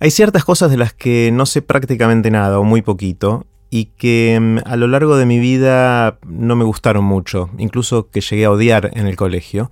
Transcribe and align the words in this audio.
Hay 0.00 0.10
ciertas 0.10 0.44
cosas 0.44 0.70
de 0.70 0.76
las 0.76 0.92
que 0.92 1.30
no 1.32 1.46
sé 1.46 1.62
prácticamente 1.62 2.30
nada 2.30 2.58
o 2.58 2.64
muy 2.64 2.82
poquito 2.82 3.46
y 3.70 3.86
que 3.96 4.38
mm, 4.40 4.58
a 4.66 4.76
lo 4.76 4.86
largo 4.86 5.16
de 5.16 5.26
mi 5.26 5.38
vida 5.38 6.18
no 6.26 6.56
me 6.56 6.64
gustaron 6.64 7.04
mucho, 7.04 7.50
incluso 7.58 8.08
que 8.10 8.20
llegué 8.20 8.44
a 8.44 8.50
odiar 8.50 8.90
en 8.94 9.06
el 9.06 9.16
colegio. 9.16 9.70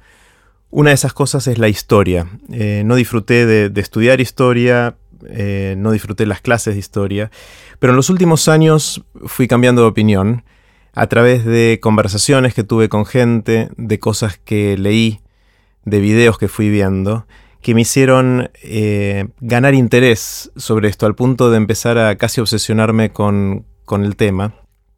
Una 0.70 0.90
de 0.90 0.94
esas 0.94 1.12
cosas 1.12 1.46
es 1.46 1.58
la 1.58 1.68
historia. 1.68 2.26
Eh, 2.50 2.82
no 2.84 2.94
disfruté 2.96 3.46
de, 3.46 3.80
estudiar 3.80 4.20
historia, 4.20 4.96
eh, 5.28 5.74
no 5.76 5.92
disfruté 5.92 6.24
las 6.26 6.40
clases 6.40 6.74
de 6.74 6.80
historia, 6.80 7.30
pero 7.78 7.92
en 7.92 7.96
los 7.96 8.10
últimos 8.10 8.48
años 8.48 9.04
fui 9.26 9.46
cambiando 9.46 9.82
de 9.82 9.88
opinión 9.88 10.44
a 10.94 11.06
través 11.06 11.44
de 11.44 11.78
conversaciones 11.80 12.54
que 12.54 12.64
tuve 12.64 12.88
con 12.88 13.06
gente, 13.06 13.68
de 13.76 13.98
cosas 13.98 14.38
que 14.38 14.76
leí, 14.78 15.20
de 15.84 16.00
videos 16.00 16.38
que 16.38 16.48
fui 16.48 16.70
viendo, 16.70 17.26
que 17.62 17.74
me 17.74 17.82
hicieron 17.82 18.50
eh, 18.62 19.28
ganar 19.40 19.74
interés 19.74 20.50
sobre 20.56 20.88
esto, 20.88 21.06
al 21.06 21.14
punto 21.14 21.50
de 21.50 21.56
empezar 21.56 21.96
a 21.96 22.16
casi 22.16 22.40
obsesionarme 22.40 23.12
con, 23.12 23.64
con 23.84 24.04
el 24.04 24.16
tema. 24.16 24.54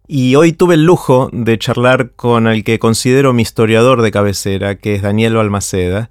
Y 0.06 0.34
hoy 0.34 0.52
tuve 0.52 0.75
el 0.75 0.84
lujo 0.84 1.30
de 1.33 1.59
charlar 1.59 2.12
con 2.12 2.47
el 2.47 2.65
que 2.65 2.79
considero 2.79 3.33
mi 3.33 3.42
historiador 3.42 4.03
de 4.03 4.11
cabecera, 4.11 4.77
que 4.77 4.95
es 4.95 5.03
Daniel 5.03 5.34
Balmaceda. 5.34 6.11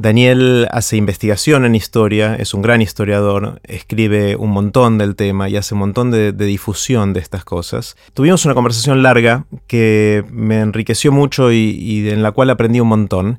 Daniel 0.00 0.66
hace 0.70 0.96
investigación 0.96 1.66
en 1.66 1.74
historia, 1.74 2.34
es 2.34 2.54
un 2.54 2.62
gran 2.62 2.80
historiador, 2.80 3.60
escribe 3.64 4.34
un 4.34 4.48
montón 4.48 4.96
del 4.96 5.14
tema 5.14 5.50
y 5.50 5.58
hace 5.58 5.74
un 5.74 5.80
montón 5.80 6.10
de, 6.10 6.32
difusión 6.32 7.12
de 7.12 7.20
estas 7.20 7.44
cosas. 7.44 7.98
Tuvimos 8.14 8.46
una 8.46 8.54
conversación 8.54 9.02
larga 9.02 9.44
que 9.66 10.24
me 10.30 10.60
enriqueció 10.60 11.12
mucho 11.12 11.52
y, 11.52 11.76
y 11.78 12.08
en 12.08 12.22
la 12.22 12.32
cual 12.32 12.48
aprendí 12.48 12.80
un 12.80 12.88
montón. 12.88 13.38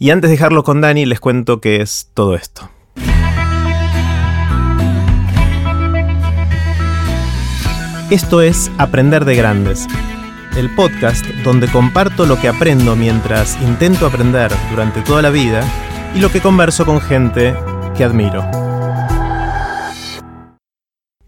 Y 0.00 0.10
antes 0.10 0.30
de 0.30 0.36
dejarlo 0.36 0.64
con 0.64 0.80
Dani, 0.80 1.06
les 1.06 1.20
cuento 1.20 1.60
qué 1.60 1.80
es 1.80 2.10
todo 2.12 2.34
esto. 2.34 2.68
Esto 8.10 8.42
es 8.42 8.68
Aprender 8.78 9.24
de 9.24 9.36
Grandes, 9.36 9.86
el 10.56 10.74
podcast 10.74 11.24
donde 11.44 11.68
comparto 11.68 12.26
lo 12.26 12.36
que 12.40 12.48
aprendo 12.48 12.96
mientras 12.96 13.56
intento 13.62 14.06
aprender 14.06 14.50
durante 14.72 15.02
toda 15.02 15.22
la 15.22 15.30
vida 15.30 15.64
y 16.14 16.20
lo 16.20 16.30
que 16.30 16.40
converso 16.40 16.84
con 16.86 17.00
gente 17.00 17.54
que 17.96 18.04
admiro. 18.04 18.44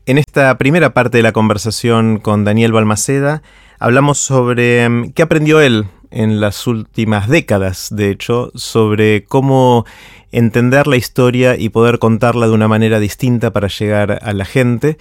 En 0.05 0.19
esta 0.19 0.59
primera 0.59 0.95
parte 0.95 1.19
de 1.19 1.23
la 1.23 1.33
conversación 1.33 2.19
con 2.19 2.45
Daniel 2.45 2.73
Balmaceda, 2.73 3.43
hablamos 3.79 4.19
sobre 4.19 4.89
mm, 4.89 5.13
qué 5.13 5.23
aprendió 5.23 5.61
él 5.61 5.87
en 6.11 6.41
las 6.41 6.67
últimas 6.67 7.29
décadas, 7.29 7.89
de 7.91 8.11
hecho, 8.11 8.51
sobre 8.55 9.25
cómo 9.25 9.87
entender 10.31 10.87
la 10.87 10.97
historia 10.97 11.57
y 11.57 11.69
poder 11.69 11.99
contarla 11.99 12.47
de 12.47 12.53
una 12.53 12.69
manera 12.69 12.99
distinta 12.99 13.53
para 13.53 13.69
llegar 13.69 14.19
a 14.23 14.33
la 14.33 14.45
gente 14.45 14.99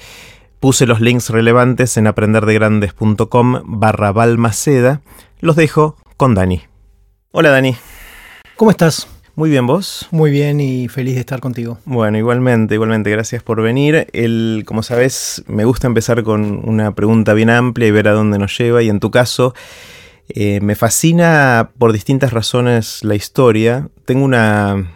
Puse 0.61 0.85
los 0.85 1.01
links 1.01 1.31
relevantes 1.31 1.97
en 1.97 2.05
aprenderdegrandes.com 2.05 3.61
barra 3.65 4.11
Balmaceda. 4.11 5.01
Los 5.39 5.55
dejo 5.55 5.97
con 6.17 6.35
Dani. 6.35 6.61
Hola 7.31 7.49
Dani. 7.49 7.75
¿Cómo 8.57 8.69
estás? 8.69 9.07
Muy 9.35 9.49
bien, 9.49 9.65
¿vos? 9.65 10.07
Muy 10.11 10.29
bien 10.29 10.59
y 10.59 10.87
feliz 10.89 11.15
de 11.15 11.21
estar 11.21 11.39
contigo. 11.39 11.77
Bueno, 11.85 12.17
igualmente, 12.17 12.75
igualmente, 12.75 13.09
gracias 13.09 13.41
por 13.41 13.61
venir. 13.61 14.07
El, 14.11 14.63
como 14.65 14.83
sabes, 14.83 15.43
me 15.47 15.63
gusta 15.63 15.87
empezar 15.87 16.23
con 16.23 16.67
una 16.67 16.93
pregunta 16.95 17.33
bien 17.33 17.49
amplia 17.49 17.87
y 17.87 17.91
ver 17.91 18.09
a 18.09 18.11
dónde 18.11 18.37
nos 18.37 18.57
lleva. 18.57 18.83
Y 18.83 18.89
en 18.89 18.99
tu 18.99 19.09
caso, 19.09 19.53
eh, 20.27 20.59
me 20.61 20.75
fascina 20.75 21.71
por 21.77 21.93
distintas 21.93 22.33
razones 22.33 23.03
la 23.03 23.15
historia. 23.15 23.87
Tengo 24.03 24.25
una, 24.25 24.91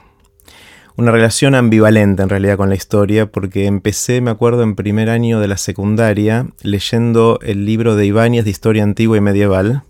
una 0.98 1.12
relación 1.12 1.56
ambivalente 1.56 2.22
en 2.22 2.30
realidad 2.30 2.58
con 2.58 2.70
la 2.70 2.76
historia, 2.76 3.28
porque 3.28 3.66
empecé, 3.66 4.20
me 4.20 4.32
acuerdo, 4.32 4.64
en 4.64 4.76
primer 4.76 5.10
año 5.10 5.40
de 5.40 5.48
la 5.48 5.58
secundaria, 5.58 6.48
leyendo 6.62 7.40
el 7.42 7.66
libro 7.66 7.96
de 7.96 8.06
Ibáñez 8.06 8.44
de 8.44 8.52
Historia 8.52 8.84
Antigua 8.84 9.18
y 9.18 9.22
Medieval, 9.22 9.84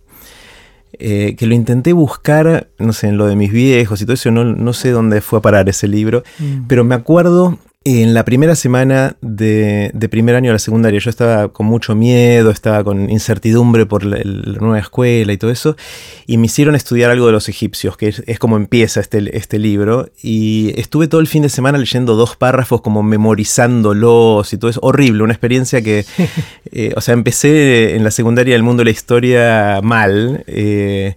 eh, 0.99 1.35
que 1.37 1.47
lo 1.47 1.53
intenté 1.53 1.93
buscar, 1.93 2.69
no 2.79 2.93
sé, 2.93 3.07
en 3.07 3.17
lo 3.17 3.27
de 3.27 3.35
mis 3.35 3.51
viejos 3.51 4.01
y 4.01 4.05
todo 4.05 4.13
eso, 4.13 4.31
no, 4.31 4.43
no 4.43 4.73
sé 4.73 4.91
dónde 4.91 5.21
fue 5.21 5.39
a 5.39 5.41
parar 5.41 5.69
ese 5.69 5.87
libro, 5.87 6.23
mm. 6.39 6.67
pero 6.67 6.83
me 6.83 6.95
acuerdo 6.95 7.57
en 7.87 8.15
la 8.15 8.25
primera 8.25 8.55
semana 8.55 9.15
de, 9.21 9.91
primer 10.09 10.33
año 10.33 10.49
de 10.49 10.53
la 10.53 10.59
secundaria 10.59 10.99
yo 10.99 11.11
estaba 11.11 11.49
con 11.49 11.67
mucho 11.67 11.93
miedo, 11.93 12.49
estaba 12.49 12.83
con 12.83 13.11
incertidumbre 13.11 13.85
por 13.85 14.03
la, 14.03 14.17
nueva 14.59 14.79
escuela 14.79 15.31
y 15.31 15.37
todo 15.37 15.51
eso, 15.51 15.77
y 16.25 16.39
me 16.39 16.47
hicieron 16.47 16.73
estudiar 16.75 17.11
algo 17.11 17.27
de 17.27 17.33
los 17.33 17.47
egipcios, 17.47 17.95
que 17.95 18.07
es, 18.25 18.39
como 18.39 18.57
empieza 18.57 18.99
este, 18.99 19.37
este, 19.37 19.59
libro, 19.59 20.09
y 20.19 20.73
estuve 20.77 21.07
todo 21.07 21.21
el 21.21 21.27
fin 21.27 21.43
de 21.43 21.49
semana 21.49 21.77
leyendo 21.77 22.15
dos 22.15 22.35
párrafos 22.35 22.81
como 22.81 23.03
memorizándolos 23.03 24.51
y 24.51 24.57
todo 24.57 24.71
eso, 24.71 24.79
horrible, 24.81 25.21
una 25.21 25.33
experiencia 25.33 25.83
que, 25.83 26.05
eh, 26.71 26.91
o 26.95 27.01
sea, 27.01 27.13
empecé 27.13 27.95
en 27.95 28.03
la 28.03 28.09
secundaria 28.09 28.55
del 28.55 28.63
mundo 28.63 28.81
de 28.81 28.85
la 28.85 28.91
historia 28.91 29.79
mal, 29.83 30.43
eh, 30.47 31.15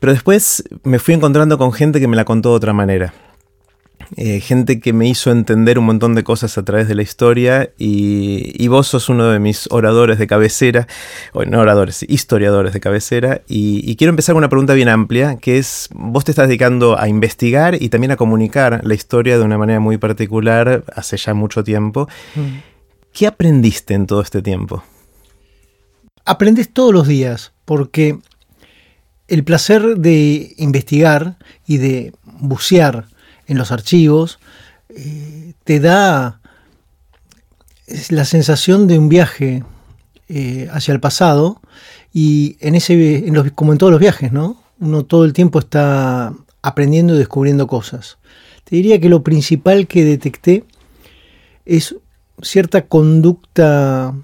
pero 0.00 0.12
después 0.12 0.64
me 0.82 0.98
fui 0.98 1.14
encontrando 1.14 1.56
con 1.56 1.72
gente 1.72 2.00
que 2.00 2.08
me 2.08 2.16
la 2.16 2.24
contó 2.24 2.50
de 2.50 2.56
otra 2.56 2.72
manera. 2.72 3.14
Eh, 4.16 4.40
gente 4.40 4.80
que 4.80 4.92
me 4.92 5.08
hizo 5.08 5.30
entender 5.30 5.78
un 5.78 5.86
montón 5.86 6.14
de 6.14 6.24
cosas 6.24 6.58
a 6.58 6.64
través 6.64 6.88
de 6.88 6.96
la 6.96 7.02
historia 7.02 7.70
y, 7.78 8.66
vos 8.68 8.88
sos 8.88 9.08
uno 9.08 9.30
de 9.30 9.38
mis 9.38 9.68
oradores 9.70 10.18
de 10.18 10.26
cabecera, 10.26 10.88
o 11.32 11.44
no 11.44 11.60
oradores, 11.60 12.04
historiadores 12.08 12.72
de 12.72 12.80
cabecera, 12.80 13.42
y, 13.48 13.94
quiero 13.96 14.10
empezar 14.10 14.34
con 14.34 14.40
una 14.40 14.48
pregunta 14.48 14.74
bien 14.74 14.88
amplia, 14.88 15.36
que 15.36 15.58
es, 15.58 15.88
vos 15.92 16.24
te 16.24 16.32
estás 16.32 16.48
dedicando 16.48 16.98
a 16.98 17.08
investigar 17.08 17.80
y 17.80 17.88
también 17.88 18.10
a 18.10 18.16
comunicar 18.16 18.80
la 18.84 18.94
historia 18.94 19.38
de 19.38 19.44
una 19.44 19.58
manera 19.58 19.80
muy 19.80 19.98
particular 19.98 20.84
hace 20.94 21.16
ya 21.16 21.34
mucho 21.34 21.62
tiempo. 21.62 22.08
Mm. 22.34 22.58
¿Qué 23.12 23.26
aprendiste 23.26 23.94
en 23.94 24.06
todo 24.06 24.22
este 24.22 24.42
tiempo? 24.42 24.82
Aprendes 26.24 26.72
todos 26.72 26.92
los 26.92 27.08
días, 27.08 27.52
porque 27.64 28.18
el 29.28 29.44
placer 29.44 29.98
de 29.98 30.54
investigar 30.58 31.36
y 31.66 31.78
de 31.78 32.12
bucear 32.24 33.06
en 33.50 33.58
los 33.58 33.72
archivos, 33.72 34.38
eh, 34.88 35.54
te 35.64 35.80
da 35.80 36.40
la 38.10 38.24
sensación 38.24 38.86
de 38.86 38.96
un 38.96 39.08
viaje 39.08 39.64
eh, 40.28 40.68
hacia 40.70 40.94
el 40.94 41.00
pasado 41.00 41.60
y 42.12 42.56
en 42.60 42.76
ese, 42.76 43.24
como 43.56 43.72
en 43.72 43.78
todos 43.78 43.90
los 43.90 44.00
viajes, 44.00 44.30
¿no? 44.32 44.62
Uno 44.78 45.04
todo 45.04 45.24
el 45.24 45.32
tiempo 45.32 45.58
está 45.58 46.32
aprendiendo 46.62 47.16
y 47.16 47.18
descubriendo 47.18 47.66
cosas. 47.66 48.18
Te 48.62 48.76
diría 48.76 49.00
que 49.00 49.08
lo 49.08 49.24
principal 49.24 49.88
que 49.88 50.04
detecté 50.04 50.64
es 51.66 51.96
cierta 52.40 52.86
conducta 52.86 54.14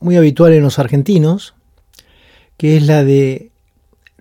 muy 0.00 0.16
habitual 0.16 0.54
en 0.54 0.62
los 0.62 0.78
argentinos, 0.78 1.54
que 2.56 2.78
es 2.78 2.86
la 2.86 3.04
de 3.04 3.50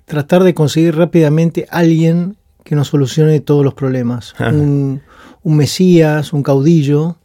tratar 0.04 0.44
de 0.44 0.54
conseguir 0.54 0.98
rápidamente 0.98 1.68
alguien 1.72 2.36
que 2.66 2.76
nos 2.76 2.88
solucione 2.88 3.40
todos 3.40 3.64
los 3.64 3.76
problemas. 3.76 4.34
Un, 4.40 5.02
mesías, 5.44 6.34
un 6.34 6.42
caudillo, 6.42 7.18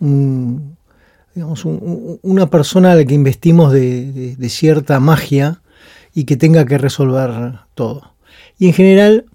digamos, 0.00 1.64
una 1.66 2.48
persona 2.48 2.92
a 2.92 2.94
la 2.96 3.04
que 3.04 3.12
investimos 3.12 3.70
de, 3.70 4.34
cierta 4.48 4.98
magia 4.98 5.60
y 6.14 6.24
que 6.24 6.38
tenga 6.38 6.64
que 6.64 6.78
resolver 6.78 7.60
todo. 7.74 8.14
Y 8.58 8.68
en 8.68 8.72
general, 8.72 9.26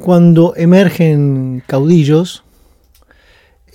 cuando 0.00 0.52
emergen 0.56 1.62
caudillos, 1.68 2.42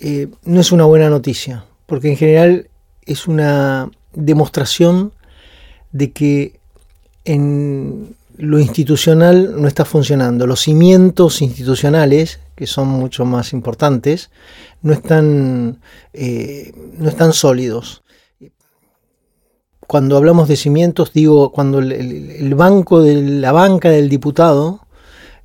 eh, 0.01 0.28
no 0.44 0.59
es 0.59 0.74
una 0.74 0.84
buena 0.84 1.09
noticia, 1.09 1.63
porque 1.85 2.09
en 2.09 2.18
general 2.18 2.68
es 3.06 3.28
una 3.30 3.90
demostración 4.13 5.13
de 5.94 6.12
que 6.12 6.59
en 7.24 8.13
lo 8.41 8.57
institucional 8.57 9.62
no 9.62 9.68
está 9.68 9.85
funcionando. 9.85 10.47
Los 10.47 10.62
cimientos 10.62 11.44
institucionales, 11.44 12.40
que 12.56 12.66
son 12.66 12.88
mucho 12.88 13.24
más 13.24 13.53
importantes, 13.53 14.31
no 14.81 14.94
están, 14.94 15.80
eh, 16.12 16.74
no 16.98 17.07
están 17.07 17.33
sólidos. 17.33 18.01
Cuando 19.86 20.18
hablamos 20.18 20.48
de 20.48 20.56
cimientos, 20.56 21.13
digo, 21.13 21.51
cuando 21.51 21.77
el, 21.80 22.56
banco 22.56 23.04
de 23.04 23.21
la 23.21 23.51
banca 23.51 23.92
del 23.92 24.10
diputado 24.10 24.88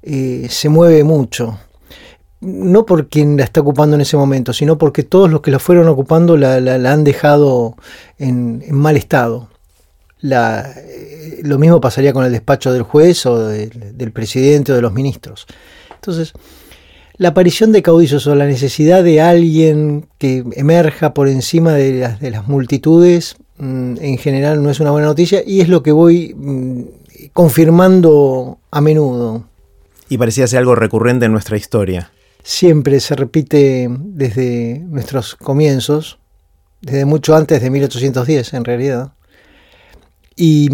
eh, 0.02 0.46
se 0.48 0.70
mueve 0.70 1.04
mucho. 1.04 1.58
No 2.40 2.86
por 2.86 3.08
quien 3.08 3.36
la 3.36 3.44
está 3.44 3.60
ocupando 3.60 3.96
en 3.96 4.02
ese 4.02 4.16
momento, 4.16 4.54
sino 4.54 4.78
porque 4.78 5.02
todos 5.02 5.30
los 5.30 5.42
que 5.42 5.50
la 5.50 5.58
fueron 5.58 5.88
ocupando 5.88 6.38
la, 6.38 6.56
han 6.90 7.04
dejado 7.04 7.76
en 8.16 8.62
mal 8.70 8.96
estado 8.96 9.50
la, 10.26 10.72
eh, 10.76 11.40
lo 11.42 11.58
mismo 11.58 11.80
pasaría 11.80 12.12
con 12.12 12.24
el 12.24 12.32
despacho 12.32 12.72
del 12.72 12.82
juez 12.82 13.26
o 13.26 13.48
del 13.48 14.12
presidente 14.12 14.72
o 14.72 14.74
de 14.74 14.82
los 14.82 14.92
ministros. 14.92 15.46
Entonces, 15.94 16.32
la 17.18 17.28
aparición 17.28 17.72
de 17.72 17.82
caudillos 17.82 18.26
o 18.26 18.34
la 18.34 18.46
necesidad 18.46 19.02
de 19.02 19.20
alguien 19.20 20.06
que 20.18 20.44
emerja 20.52 21.14
por 21.14 21.28
encima 21.28 21.72
de 21.72 21.94
las, 21.94 22.20
de 22.20 22.30
las 22.30 22.46
multitudes 22.46 23.36
mm, 23.56 23.96
en 24.00 24.18
general 24.18 24.62
no 24.62 24.70
es 24.70 24.80
una 24.80 24.90
buena 24.90 25.06
noticia 25.06 25.42
y 25.46 25.60
es 25.60 25.68
lo 25.68 25.82
que 25.82 25.92
voy 25.92 26.34
mm, 26.36 26.82
confirmando 27.32 28.58
a 28.70 28.80
menudo. 28.80 29.44
Y 30.08 30.18
parecía 30.18 30.46
ser 30.46 30.58
algo 30.58 30.74
recurrente 30.74 31.26
en 31.26 31.32
nuestra 31.32 31.56
historia. 31.56 32.10
siempre 32.42 33.00
se 33.00 33.16
repite 33.16 33.88
desde 33.90 34.80
nuestros 34.86 35.34
comienzos, 35.34 36.18
desde 36.80 37.04
mucho 37.04 37.34
antes 37.34 37.60
de 37.60 37.70
1810 37.70 38.54
en 38.54 38.64
realidad. 38.64 39.12
Y, 40.36 40.68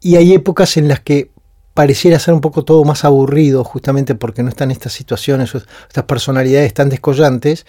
y 0.00 0.16
hay 0.16 0.34
épocas 0.34 0.76
en 0.76 0.88
las 0.88 1.00
que 1.00 1.30
pareciera 1.76 2.18
ser 2.18 2.32
un 2.32 2.40
poco 2.40 2.64
todo 2.64 2.84
más 2.84 3.04
aburrido, 3.04 3.62
justamente 3.62 4.14
porque 4.14 4.42
no 4.42 4.48
están 4.48 4.70
estas 4.70 4.94
situaciones, 4.94 5.54
estas 5.54 6.04
personalidades 6.04 6.72
tan 6.72 6.88
descollantes, 6.88 7.66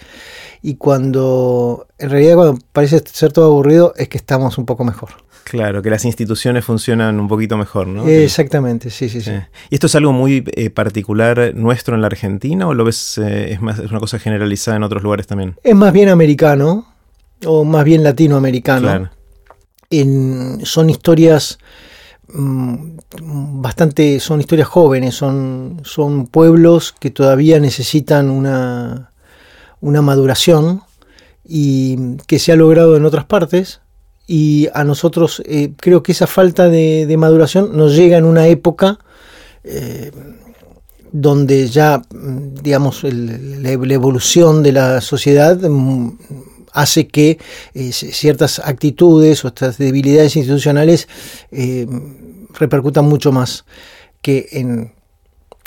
y 0.62 0.76
cuando 0.76 1.86
en 1.98 2.08
realidad 2.10 2.36
cuando 2.36 2.58
parece 2.72 3.02
ser 3.04 3.32
todo 3.32 3.44
aburrido 3.44 3.92
es 3.96 4.08
que 4.08 4.16
estamos 4.16 4.56
un 4.56 4.64
poco 4.64 4.82
mejor. 4.82 5.10
Claro, 5.44 5.82
que 5.82 5.90
las 5.90 6.06
instituciones 6.06 6.64
funcionan 6.64 7.20
un 7.20 7.28
poquito 7.28 7.56
mejor, 7.58 7.86
¿no? 7.86 8.08
Exactamente, 8.08 8.90
sí, 8.90 9.10
sí, 9.10 9.20
sí. 9.20 9.32
¿Y 9.70 9.74
esto 9.74 9.86
es 9.86 9.94
algo 9.94 10.12
muy 10.12 10.42
eh, 10.52 10.70
particular 10.70 11.52
nuestro 11.54 11.94
en 11.94 12.00
la 12.00 12.06
Argentina 12.06 12.66
o 12.66 12.74
lo 12.74 12.84
ves, 12.84 13.18
eh, 13.18 13.52
es, 13.52 13.60
más, 13.60 13.78
es 13.78 13.90
una 13.90 14.00
cosa 14.00 14.18
generalizada 14.18 14.78
en 14.78 14.84
otros 14.84 15.02
lugares 15.02 15.26
también? 15.26 15.54
Es 15.62 15.74
más 15.74 15.92
bien 15.92 16.08
americano, 16.08 16.86
o 17.44 17.64
más 17.64 17.84
bien 17.84 18.02
latinoamericano. 18.02 18.80
Claro. 18.80 19.10
En, 19.90 20.64
son 20.64 20.90
historias 20.90 21.58
Mm, 22.30 22.98
bastante, 23.62 24.20
son 24.20 24.40
historias 24.40 24.68
jóvenes, 24.68 25.14
son, 25.14 25.80
son 25.84 26.26
pueblos 26.26 26.94
que 26.98 27.10
todavía 27.10 27.58
necesitan 27.58 28.28
una, 28.28 29.12
una 29.80 30.02
maduración 30.02 30.82
y 31.44 32.16
que 32.26 32.38
se 32.38 32.52
ha 32.52 32.56
logrado 32.56 32.96
en 32.96 33.04
otras 33.06 33.24
partes. 33.24 33.80
Y 34.26 34.68
a 34.74 34.84
nosotros 34.84 35.42
eh, 35.46 35.72
creo 35.78 36.02
que 36.02 36.12
esa 36.12 36.26
falta 36.26 36.68
de, 36.68 37.14
maduración 37.18 37.74
nos 37.76 37.96
llega 37.96 38.18
en 38.18 38.26
una 38.26 38.46
época 38.46 38.98
eh, 39.64 40.12
donde 41.10 41.68
ya, 41.68 41.98
mm, 41.98 42.56
digamos, 42.62 43.04
la, 43.04 43.70
evolución 43.70 44.62
de 44.62 44.72
la 44.72 45.00
sociedad 45.00 45.58
mm, 45.58 46.18
hace 46.78 47.08
que 47.08 47.38
eh, 47.74 47.92
ciertas 47.92 48.60
actitudes 48.60 49.44
o 49.44 49.48
estas 49.48 49.78
debilidades 49.78 50.36
institucionales 50.36 51.08
eh, 51.50 51.86
repercutan 52.54 53.04
mucho 53.04 53.32
más 53.32 53.64
que 54.22 54.48
en, 54.52 54.92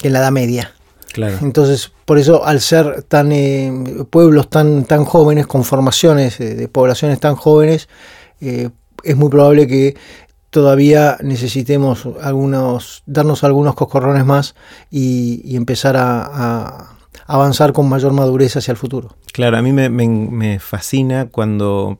la 0.04 0.19
Edad 0.19 0.31
Media. 0.31 0.74
Claro. 1.12 1.38
Entonces, 1.42 1.92
por 2.06 2.18
eso, 2.18 2.46
al 2.46 2.62
ser 2.62 3.04
tan 3.04 3.31
eh, 3.31 3.72
pueblos 4.10 4.50
tan, 4.50 4.86
tan 4.86 5.06
jóvenes, 5.06 5.46
con 5.46 5.63
formaciones 5.63 6.40
de 6.40 6.68
poblaciones 6.68 7.19
tan 7.19 7.36
jóvenes, 7.36 7.88
es 8.40 9.16
muy 9.16 9.30
probable 9.30 9.68
que 9.68 9.96
todavía 10.50 11.18
necesitemos 11.22 12.08
algunos, 12.22 13.04
darnos 13.06 13.44
algunos 13.44 13.75
coscorrones 13.75 14.25
más 14.25 14.56
y, 14.90 15.56
empezar 15.56 15.96
a 15.98 17.00
avanzar 17.31 17.72
con 17.72 17.88
mayor 17.88 18.12
madurez 18.12 18.57
hacia 18.57 18.74
el 18.74 18.78
futuro. 18.78 19.16
Claro, 19.31 19.57
a 19.57 19.62
mí 19.62 19.72
me, 19.72 20.60
fascina 20.60 21.28
cuando 21.28 22.00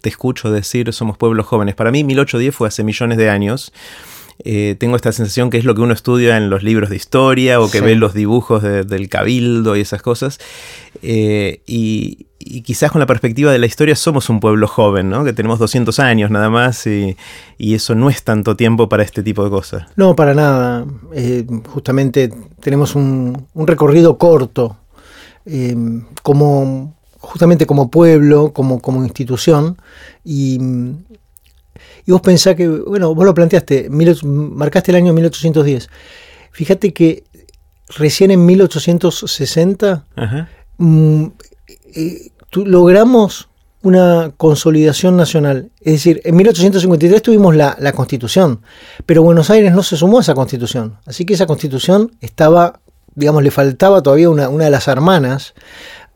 te 0.00 0.08
escucho 0.08 0.50
decir 0.50 0.92
somos 0.92 1.16
pueblos 1.16 1.46
jóvenes. 1.46 1.76
Para 1.76 1.92
mí 1.92 2.02
1810 2.02 2.54
fue 2.54 2.68
hace 2.68 2.82
millones 2.82 3.16
de 3.16 3.30
años. 3.30 3.72
Eh, 4.44 4.74
tengo 4.80 4.96
esta 4.96 5.12
sensación 5.12 5.50
que 5.50 5.58
es 5.58 5.64
lo 5.64 5.76
que 5.76 5.82
uno 5.82 5.94
estudia 5.94 6.36
en 6.36 6.50
los 6.50 6.64
libros 6.64 6.90
de 6.90 6.96
historia 6.96 7.60
o 7.60 7.70
que 7.70 7.80
ve 7.80 7.94
los 7.94 8.12
dibujos 8.12 8.62
del 8.62 9.08
cabildo 9.08 9.76
y 9.76 9.80
esas 9.82 10.02
cosas. 10.02 10.40
Eh, 11.02 11.62
y, 11.66 12.26
quizás 12.62 12.90
con 12.90 13.00
la 13.00 13.06
perspectiva 13.06 13.52
de 13.52 13.58
la 13.58 13.66
historia 13.66 13.96
somos 13.96 14.28
un 14.28 14.40
pueblo 14.40 14.66
joven, 14.66 15.10
¿no? 15.10 15.24
que 15.24 15.32
tenemos 15.32 15.58
200 15.58 15.98
años 16.00 16.30
nada 16.30 16.50
más 16.50 16.86
y, 16.86 17.16
eso 17.58 17.94
no 17.94 18.10
es 18.10 18.22
tanto 18.24 18.56
tiempo 18.56 18.88
para 18.88 19.02
este 19.02 19.22
tipo 19.22 19.44
de 19.44 19.50
cosas. 19.50 19.84
No, 19.96 20.16
para 20.16 20.34
nada. 20.34 20.84
Eh, 21.14 21.46
justamente 21.68 22.32
tenemos 22.60 22.94
un, 22.94 23.46
recorrido 23.54 24.18
corto 24.18 24.76
como 26.22 26.94
justamente 27.22 27.66
como 27.66 27.90
pueblo, 27.90 28.52
como, 28.52 28.80
como 28.80 29.02
institución, 29.04 29.78
y, 30.24 30.58
y 32.04 32.12
vos 32.12 32.20
pensás 32.20 32.56
que, 32.56 32.68
bueno, 32.68 33.14
vos 33.14 33.24
lo 33.24 33.32
planteaste, 33.32 33.88
marcaste 33.90 34.90
el 34.90 34.96
año 34.96 35.12
1810. 35.12 35.88
Fíjate 36.50 36.92
que 36.92 37.24
recién 37.96 38.30
en 38.30 38.44
1860 38.44 40.04
mm, 40.78 41.24
eh, 41.94 42.31
logramos 42.54 43.48
una 43.82 44.32
consolidación 44.36 45.16
nacional. 45.16 45.70
Es 45.80 45.94
decir, 45.94 46.20
en 46.24 46.36
1853 46.36 47.22
tuvimos 47.22 47.56
la, 47.56 47.76
la, 47.80 47.92
constitución, 47.92 48.62
pero 49.06 49.22
Buenos 49.22 49.50
Aires 49.50 49.72
no 49.72 49.82
se 49.82 49.96
sumó 49.96 50.18
a 50.18 50.20
esa 50.22 50.34
constitución. 50.34 50.98
Así 51.04 51.24
que 51.24 51.34
esa 51.34 51.46
constitución 51.46 52.12
estaba, 52.20 52.80
digamos, 53.14 53.42
le 53.42 53.50
faltaba 53.50 54.02
todavía 54.02 54.30
una, 54.30 54.48
una 54.48 54.64
de 54.64 54.70
las 54.70 54.86
hermanas 54.86 55.54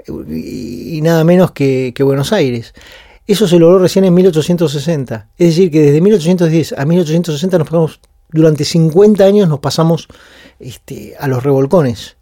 y, 0.07 1.01
nada 1.03 1.25
menos 1.25 1.51
que, 1.51 1.93
que 1.95 2.03
Buenos 2.03 2.33
Aires. 2.33 2.73
Eso 3.27 3.49
se 3.49 3.59
logró 3.59 3.81
recién 3.81 4.05
en 4.05 4.15
1860. 4.15 5.31
Es 5.37 5.47
decir, 5.49 5.71
que 5.71 5.81
desde 5.81 6.01
1810 6.01 6.75
a 6.79 6.85
1860 6.85 7.59
nos 7.59 7.67
pasamos, 7.67 8.01
durante 8.31 8.65
50 8.65 9.25
años 9.25 9.49
nos 9.49 9.59
pasamos 9.59 10.07
este, 10.61 11.17
a 11.19 11.27
los 11.27 11.43
revolcones. 11.43 12.17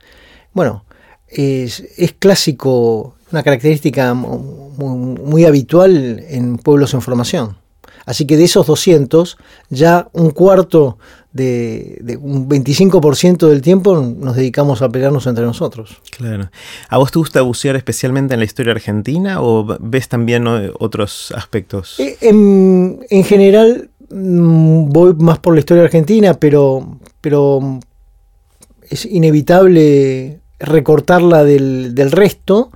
Bueno, 0.53 0.85
es, 1.29 1.83
clásico, 2.19 3.17
una 3.35 3.43
característica 3.43 4.15
muy, 4.15 5.45
habitual 5.45 6.25
en 6.29 6.57
pueblos 6.57 6.95
en 6.95 7.03
formación. 7.03 7.57
Así 8.07 8.27
que 8.27 8.37
de 8.37 8.45
esos 8.45 8.67
200, 8.67 9.39
ya 9.71 10.09
un 10.13 10.31
cuarto 10.31 10.99
de, 11.33 12.17
un 12.21 12.49
25% 12.49 13.49
del 13.49 13.61
tiempo 13.61 13.97
nos 13.97 14.37
dedicamos 14.37 14.83
a 14.83 14.89
pelearnos 14.89 15.27
entre 15.27 15.45
nosotros. 15.45 16.01
Claro. 16.17 16.49
¿A 16.89 16.99
vos 16.99 17.11
te 17.11 17.19
gusta 17.19 17.41
bucear 17.43 17.75
especialmente 17.75 18.35
en 18.35 18.41
la 18.41 18.47
historia 18.47 18.73
argentina 18.73 19.43
o 19.43 19.67
ves 19.81 20.09
también 20.09 20.47
otros 20.79 21.33
aspectos? 21.35 21.99
Eh, 21.99 22.17
en, 22.21 23.25
general 23.25 23.91
mm, 24.11 24.91
voy 24.91 25.15
más 25.15 25.41
por 25.41 25.55
la 25.55 25.61
historia 25.61 25.83
argentina, 25.83 26.35
pero, 26.35 27.01
pero 27.21 27.81
es 28.89 29.05
inevitable 29.07 30.41
recortarla 30.61 31.43
del, 31.43 31.97
del 31.97 32.13
resto. 32.13 32.71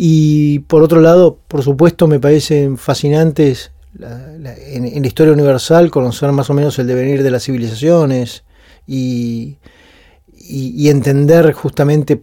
Y 0.00 0.60
por 0.60 0.84
otro 0.84 1.00
lado, 1.00 1.40
por 1.48 1.64
supuesto, 1.64 2.06
me 2.06 2.20
parecen 2.20 2.78
fascinantes 2.78 3.72
en, 3.98 5.02
la 5.02 5.06
historia 5.08 5.32
universal 5.32 5.90
conocer 5.90 6.30
más 6.30 6.48
o 6.50 6.54
menos 6.54 6.78
el 6.78 6.86
devenir 6.86 7.24
de 7.24 7.32
las 7.32 7.42
civilizaciones 7.42 8.44
y, 8.86 9.56
y, 10.36 10.88
entender 10.88 11.52
justamente 11.52 12.22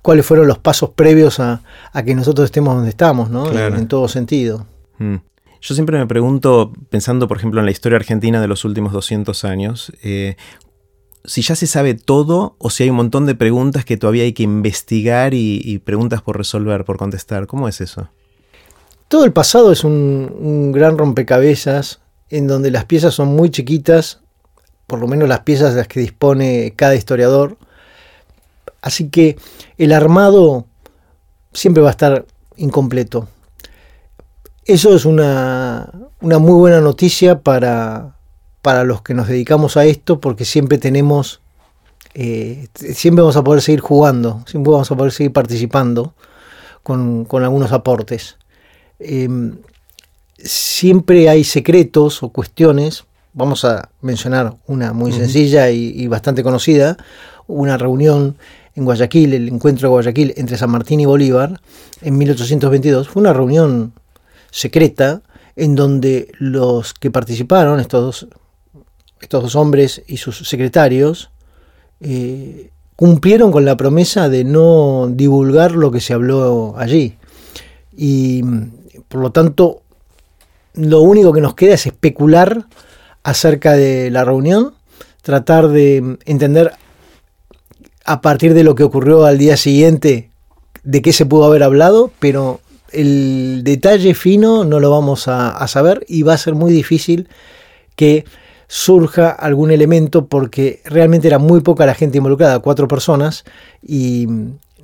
cuáles 0.00 0.24
fueron 0.24 0.46
los 0.48 0.56
pasos 0.56 0.88
previos 0.88 1.38
a, 1.38 1.60
que 2.02 2.14
nosotros 2.14 2.46
estemos 2.46 2.74
donde 2.74 2.88
estamos, 2.88 3.28
¿no? 3.28 3.52
En, 3.52 3.88
todo 3.88 4.08
sentido. 4.08 4.66
Mm. 4.96 5.16
Yo 5.60 5.74
siempre 5.74 5.98
me 5.98 6.06
pregunto, 6.06 6.72
pensando 6.88 7.28
por 7.28 7.36
ejemplo 7.36 7.60
en 7.60 7.66
la 7.66 7.72
historia 7.72 7.96
argentina 7.96 8.40
de 8.40 8.48
los 8.48 8.64
últimos 8.64 8.94
200 8.94 9.44
años, 9.44 9.92
eh, 10.02 10.36
si 11.26 11.42
ya 11.42 11.56
se 11.56 11.66
sabe 11.66 11.94
todo 11.94 12.56
o 12.58 12.70
si 12.70 12.84
hay 12.84 12.90
un 12.90 12.96
montón 12.96 13.26
de 13.26 13.34
preguntas 13.34 13.84
que 13.84 13.96
todavía 13.96 14.24
hay 14.24 14.32
que 14.32 14.42
investigar 14.42 15.34
y 15.34 15.78
preguntas 15.78 16.22
por 16.22 16.36
resolver, 16.36 16.84
por 16.84 16.96
contestar. 16.96 17.46
¿Cómo 17.46 17.68
es 17.68 17.80
eso? 17.80 18.08
Todo 19.08 19.24
el 19.24 19.32
pasado 19.32 19.70
es 19.70 19.84
un, 19.84 20.72
gran 20.72 20.98
rompecabezas 20.98 22.00
en 22.28 22.48
donde 22.48 22.72
las 22.72 22.86
piezas 22.86 23.14
son 23.14 23.28
muy 23.28 23.50
chiquitas, 23.50 24.20
por 24.88 24.98
lo 24.98 25.06
menos 25.06 25.28
las 25.28 25.40
piezas 25.40 25.74
de 25.74 25.78
las 25.78 25.88
que 25.88 26.00
dispone 26.00 26.72
cada 26.74 26.96
historiador. 26.96 27.56
Así 28.82 29.08
que 29.08 29.36
el 29.78 29.92
armado 29.92 30.66
siempre 31.52 31.82
va 31.82 31.90
a 31.90 31.92
estar 31.92 32.26
incompleto. 32.56 33.28
Eso 34.64 34.96
es 34.96 35.04
una, 35.04 35.92
muy 36.20 36.58
buena 36.58 36.80
noticia 36.80 37.40
para, 37.42 38.15
para, 38.66 38.82
los 38.82 39.00
que 39.00 39.14
nos 39.14 39.28
dedicamos 39.28 39.76
a 39.76 39.84
esto, 39.84 40.18
porque 40.18 40.44
siempre 40.44 40.76
tenemos, 40.76 41.40
eh, 42.14 42.66
siempre 42.74 43.22
vamos 43.22 43.36
a 43.36 43.44
poder 43.44 43.62
seguir 43.62 43.78
jugando, 43.78 44.42
siempre 44.44 44.72
vamos 44.72 44.90
a 44.90 44.96
poder 44.96 45.12
seguir 45.12 45.32
participando 45.32 46.14
con, 46.82 47.26
con 47.26 47.44
algunos 47.44 47.70
aportes. 47.70 48.38
Em, 48.98 49.58
siempre 50.36 51.28
hay 51.28 51.44
secretos 51.44 52.24
o 52.24 52.30
cuestiones. 52.30 53.04
Vamos 53.34 53.64
a 53.64 53.88
mencionar 54.00 54.56
una 54.66 54.92
muy 54.92 55.12
sencilla 55.12 55.70
y, 55.70 56.04
bastante 56.08 56.42
conocida, 56.42 56.96
una 57.46 57.78
reunión 57.78 58.36
en 58.74 58.84
Guayaquil, 58.84 59.32
el 59.32 59.48
encuentro 59.48 59.86
de 59.86 59.90
Guayaquil 59.92 60.34
entre 60.38 60.58
San 60.58 60.70
Martín 60.70 60.98
y 60.98 61.04
Bolívar 61.04 61.60
en 62.02 62.18
1822. 62.18 63.08
Fue 63.10 63.20
una 63.20 63.32
reunión 63.32 63.92
secreta 64.50 65.22
en 65.54 65.76
donde 65.76 66.32
los 66.40 66.94
que 66.94 67.12
participaron, 67.12 67.78
estos 67.78 68.02
dos, 68.02 68.28
estos 69.20 69.42
dos 69.42 69.56
hombres 69.56 70.02
y 70.06 70.18
sus 70.18 70.48
secretarios, 70.48 71.30
eh, 72.00 72.70
cumplieron 72.96 73.52
con 73.52 73.64
la 73.64 73.76
promesa 73.76 74.28
de 74.28 74.44
no 74.44 75.08
divulgar 75.10 75.72
lo 75.72 75.90
que 75.90 76.00
se 76.00 76.14
habló 76.14 76.74
allí. 76.76 77.16
Y 77.96 78.42
por 79.08 79.20
lo 79.20 79.32
tanto, 79.32 79.82
lo 80.74 81.00
único 81.00 81.32
que 81.32 81.40
nos 81.40 81.54
queda 81.54 81.74
es 81.74 81.86
especular 81.86 82.66
acerca 83.22 83.72
de 83.72 84.10
la 84.10 84.24
reunión, 84.24 84.74
tratar 85.22 85.68
de 85.68 86.18
entender 86.26 86.72
a 88.04 88.20
partir 88.20 88.54
de 88.54 88.62
lo 88.62 88.74
que 88.74 88.84
ocurrió 88.84 89.24
al 89.24 89.38
día 89.38 89.56
siguiente, 89.56 90.30
de 90.84 91.02
qué 91.02 91.12
se 91.12 91.26
pudo 91.26 91.44
haber 91.44 91.64
hablado, 91.64 92.12
pero 92.20 92.60
el 92.92 93.62
detalle 93.64 94.14
fino 94.14 94.64
no 94.64 94.78
lo 94.78 94.90
vamos 94.90 95.26
a, 95.26 95.66
saber 95.66 96.04
y 96.08 96.22
va 96.22 96.34
a 96.34 96.38
ser 96.38 96.54
muy 96.54 96.72
difícil 96.72 97.28
que 97.96 98.24
surja 98.68 99.30
algún 99.30 99.70
elemento 99.70 100.26
porque 100.26 100.80
realmente 100.84 101.28
era 101.28 101.38
muy 101.38 101.60
poca 101.60 101.86
la 101.86 101.94
gente 101.94 102.18
involucrada, 102.18 102.58
cuatro 102.58 102.88
personas, 102.88 103.44
y 103.82 104.26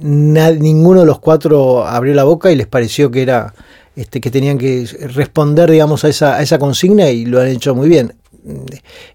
ninguno 0.00 1.00
de 1.00 1.06
los 1.06 1.18
cuatro 1.18 1.86
abrió 1.86 2.14
la 2.14 2.24
boca 2.24 2.50
y 2.50 2.56
les 2.56 2.66
pareció 2.66 3.10
que 3.10 3.22
era 3.22 3.54
este, 3.94 4.20
que 4.20 4.30
tenían 4.30 4.56
que 4.56 4.86
responder, 5.14 5.70
digamos, 5.70 6.04
a 6.04 6.08
esa, 6.08 6.58
consigna 6.58 7.10
y 7.10 7.26
lo 7.26 7.40
han 7.40 7.48
hecho 7.48 7.74
muy 7.74 7.88
bien. 7.88 8.14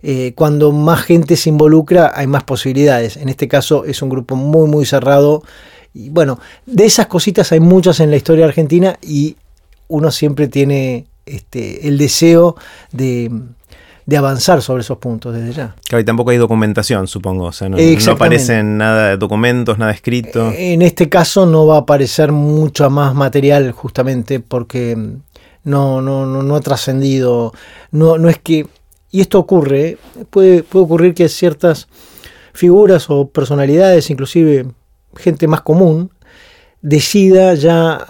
Eh, 0.04 0.34
cuando 0.36 0.72
más 0.72 1.02
gente 1.02 1.36
se 1.36 1.50
involucra 1.50 2.12
hay 2.16 2.28
más 2.28 2.44
posibilidades. 2.44 3.18
En 3.18 3.28
este 3.28 3.48
caso 3.48 3.86
es 3.86 4.02
un 4.02 4.10
grupo 4.10 4.36
muy, 4.36 4.70
muy 4.70 4.86
cerrado. 4.86 5.44
Y 5.94 6.10
bueno, 6.10 6.40
de 6.66 6.86
esas 6.86 7.08
cositas 7.08 7.52
hay 7.52 7.60
muchas 7.60 8.00
en 8.00 8.12
la 8.12 8.18
historia 8.18 8.46
argentina 8.46 9.00
y 9.02 9.36
uno 9.88 10.12
siempre 10.12 10.48
tiene 10.48 11.08
este, 11.26 11.88
el 11.88 11.98
deseo 11.98 12.56
de, 12.92 13.32
avanzar 14.16 14.62
sobre 14.62 14.82
esos 14.82 14.98
puntos 15.00 15.34
desde 15.34 15.52
ya. 15.52 15.76
Claro, 15.90 16.02
y 16.02 16.06
tampoco 16.06 16.30
hay 16.30 16.38
documentación, 16.38 17.08
supongo. 17.08 17.46
O 17.46 17.52
sea, 17.52 17.68
no, 17.68 17.78
aparecen 18.12 18.78
nada 18.78 19.10
de 19.10 19.18
documentos, 19.18 19.78
nada 19.78 19.92
escrito. 19.92 20.54
En 20.56 20.82
este 20.82 21.10
caso 21.10 21.46
no 21.46 21.66
va 21.66 21.76
a 21.76 21.80
aparecer 21.80 22.32
mucho 22.32 22.90
más 22.90 23.14
material, 23.14 23.72
justamente, 23.72 24.40
porque 24.40 24.96
no, 25.66 26.02
no, 26.02 26.26
no, 26.26 26.42
no 26.44 26.56
ha 26.56 26.62
trascendido. 26.62 27.52
No, 27.92 28.18
no 28.18 28.30
es 28.30 28.38
que 28.38 28.66
y 29.12 29.22
esto 29.22 29.40
ocurre, 29.40 29.98
puede, 30.30 30.64
puede 30.64 30.86
ocurrir 30.86 31.14
que 31.14 31.30
ciertas 31.30 31.88
figuras 32.54 33.10
o 33.10 33.30
personalidades, 33.30 34.10
inclusive 34.10 34.68
gente 35.16 35.48
más 35.48 35.62
común, 35.62 36.12
decida 36.82 37.54
ya 37.56 38.06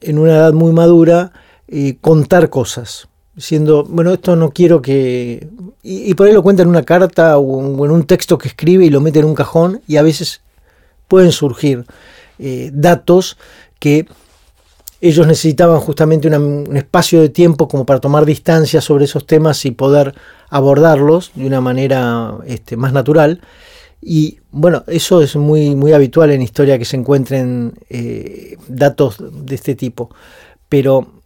en 0.00 0.18
una 0.18 0.32
edad 0.32 0.52
muy 0.52 0.72
madura 0.72 1.32
eh, 1.68 1.98
contar 2.00 2.50
cosas, 2.50 3.08
diciendo, 3.40 3.86
bueno, 3.88 4.12
esto 4.12 4.36
no 4.36 4.50
quiero 4.50 4.82
que... 4.82 5.48
Y, 5.82 6.12
por 6.12 6.26
ahí 6.26 6.34
lo 6.34 6.42
cuenta 6.42 6.62
en 6.62 6.68
una 6.68 6.82
carta 6.82 7.38
o 7.38 7.84
en 7.86 7.90
un 7.90 8.04
texto 8.04 8.36
que 8.36 8.48
escribe 8.48 8.84
y 8.84 8.90
lo 8.90 9.00
mete 9.00 9.20
en 9.20 9.24
un 9.24 9.34
cajón 9.34 9.80
y 9.86 9.96
a 9.96 10.02
veces 10.02 10.42
pueden 11.08 11.32
surgir 11.32 11.86
eh, 12.38 12.70
datos 12.74 13.38
que 13.78 14.06
ellos 15.00 15.26
necesitaban 15.26 15.80
justamente 15.80 16.28
un 16.28 16.76
espacio 16.76 17.22
de 17.22 17.30
tiempo 17.30 17.66
como 17.66 17.86
para 17.86 17.98
tomar 17.98 18.26
distancia 18.26 18.82
sobre 18.82 19.06
esos 19.06 19.26
temas 19.26 19.64
y 19.64 19.70
poder 19.70 20.14
abordarlos 20.50 21.30
de 21.34 21.46
una 21.46 21.62
manera 21.62 22.34
este, 22.46 22.76
más 22.76 22.92
natural. 22.92 23.40
Y 24.02 24.40
bueno, 24.50 24.84
eso 24.86 25.22
es 25.22 25.34
muy, 25.34 25.74
muy 25.74 25.94
habitual 25.94 26.30
en 26.30 26.42
historia 26.42 26.78
que 26.78 26.84
se 26.84 26.98
encuentren 26.98 27.72
eh, 27.88 28.58
datos 28.68 29.16
de 29.18 29.54
este 29.54 29.74
tipo. 29.74 30.10
Pero 30.68 31.19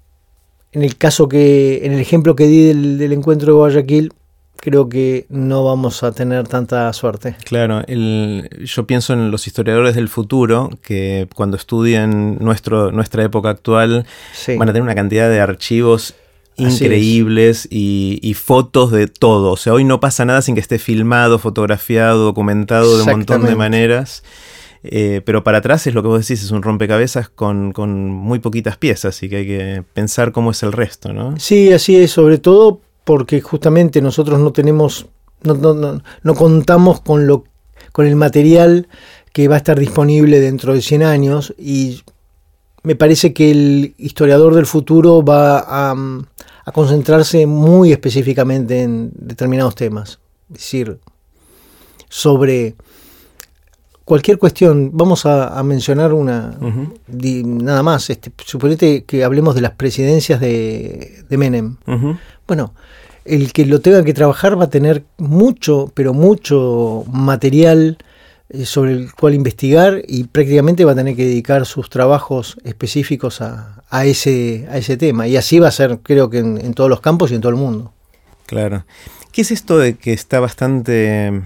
en 0.75 0.83
el 0.83 0.97
caso 0.97 1.29
que, 1.29 1.87
en 1.87 1.93
el 1.93 2.01
ejemplo 2.01 2.35
que 2.35 2.47
di 2.49 2.73
del 2.73 3.13
encuentro 3.13 3.53
de 3.53 3.59
Guayaquil, 3.59 4.13
creo 4.57 4.89
que 4.89 5.27
no 5.29 5.65
vamos 5.65 6.03
a 6.03 6.11
tener 6.11 6.49
tanta 6.49 6.93
suerte. 6.93 7.37
Claro, 7.45 7.85
yo 7.87 8.87
pienso 8.87 9.13
en 9.13 9.31
los 9.31 9.47
historiadores 9.47 9.95
del 9.95 10.09
futuro 10.09 10.71
que 10.83 11.29
cuando 11.35 11.57
estudian 11.57 12.39
nuestro, 12.41 12.91
nuestra 12.91 13.23
época 13.23 13.51
actual 13.51 14.05
van 14.49 14.69
a 14.69 14.73
tener 14.73 14.83
una 14.83 14.97
cantidad 14.97 15.31
de 15.31 15.41
archivos 15.41 16.15
increíbles 16.57 17.69
y, 17.71 18.35
fotos 18.35 18.91
de 18.91 19.07
todo. 19.07 19.53
O 19.53 19.57
sea, 19.57 19.75
hoy 19.75 19.85
no 19.85 20.01
pasa 20.01 20.25
nada 20.25 20.43
sin 20.43 20.57
que 20.57 20.61
esté 20.61 20.81
filmado, 20.81 21.39
fotografiado, 21.39 22.25
documentado 22.25 22.97
de 22.97 23.05
un 23.05 23.11
montón 23.11 23.45
de 23.45 23.55
maneras. 23.55 24.25
Eh, 24.87 25.23
pero 25.25 25.43
para 25.43 25.59
atrás 25.59 25.87
es 25.87 25.95
lo 25.95 26.03
que 26.03 26.09
vos 26.09 26.21
decís, 26.21 26.45
es 26.45 26.51
un 26.51 26.63
rompecabezas 26.63 27.31
con, 27.31 27.73
con, 27.73 28.11
muy 28.11 28.39
poquitas 28.39 28.77
piezas 28.77 29.23
y 29.23 29.31
que 29.31 29.37
hay 29.37 29.47
que 29.47 29.83
pensar 29.95 30.31
cómo 30.31 30.51
es 30.51 30.63
el 30.63 30.73
resto, 30.73 31.15
¿no? 31.15 31.39
Sí, 31.39 31.73
así 31.73 31.97
es, 31.97 32.11
sobre 32.11 32.37
todo 32.37 32.83
porque 33.05 33.41
justamente 33.41 34.03
nosotros 34.03 34.39
no 34.41 34.53
tenemos, 34.53 35.07
no, 35.43 35.55
no, 35.55 36.03
no, 36.23 36.35
contamos 36.35 37.01
con, 37.01 37.27
lo, 37.27 37.45
con 37.93 38.07
el 38.07 38.15
material 38.15 38.87
que 39.33 39.49
va 39.49 39.55
a 39.55 39.59
estar 39.59 39.79
disponible 39.79 40.39
dentro 40.39 40.75
de 40.75 40.83
100 40.83 41.03
años 41.03 41.55
y 41.57 42.03
me 42.83 42.95
parece 42.95 43.33
que 43.33 43.51
el 43.51 43.95
historiador 43.97 44.55
del 44.55 44.67
futuro 44.67 45.25
va 45.25 45.61
a, 45.61 45.95
a, 46.67 46.73
concentrarse 46.73 47.47
muy 47.47 47.91
específicamente 47.91 48.83
en 48.83 49.13
determinados 49.17 49.75
temas. 49.77 50.19
Es 50.51 50.59
decir, 50.59 50.99
sobre 52.11 52.75
cualquier 54.05 54.39
cuestión, 54.39 54.91
vamos 54.93 55.27
a, 55.27 55.63
mencionar 55.63 56.13
una, 56.13 56.59
nada 57.09 57.83
más, 57.83 58.11
este, 58.11 58.33
suponete 58.45 59.05
que 59.05 59.25
hablemos 59.25 59.55
de 59.55 59.61
las 59.63 59.73
presidencias 59.73 60.41
de, 60.41 61.25
de 61.29 61.39
Menem. 61.39 61.77
Bueno, 62.47 62.75
el 63.25 63.53
que 63.53 63.65
lo 63.65 63.81
tenga 63.81 64.05
que 64.05 64.13
trabajar 64.13 64.59
va 64.59 64.65
a 64.65 64.71
tener 64.71 65.05
mucho, 65.17 65.91
pero 65.95 66.13
mucho 66.13 67.05
material 67.11 67.97
eh, 68.51 68.67
sobre 68.67 68.93
el 68.93 69.15
cual 69.15 69.35
investigar 69.35 70.03
y 70.07 70.25
prácticamente 70.25 70.85
va 70.85 70.93
a 70.93 70.97
tener 70.97 71.17
que 71.17 71.25
dedicar 71.25 71.65
sus 71.65 71.89
trabajos 71.89 72.59
específicos 72.65 73.41
a, 73.41 74.05
ese, 74.05 74.67
a 74.71 74.77
ese 74.77 74.99
tema. 74.99 75.27
Y 75.27 75.39
así 75.39 75.59
va 75.59 75.69
a 75.69 75.73
ser, 75.73 76.01
creo 76.03 76.29
que 76.29 76.39
en 76.39 76.75
todos 76.75 76.91
los 76.91 77.01
campos 77.01 77.31
y 77.31 77.37
en 77.37 77.41
todo 77.41 77.51
el 77.51 77.59
mundo. 77.59 77.93
Claro. 78.47 78.85
¿Qué 79.33 79.43
es 79.43 79.51
esto 79.51 79.79
de 79.79 79.97
que 79.97 80.13
está 80.13 80.39
bastante 80.39 81.43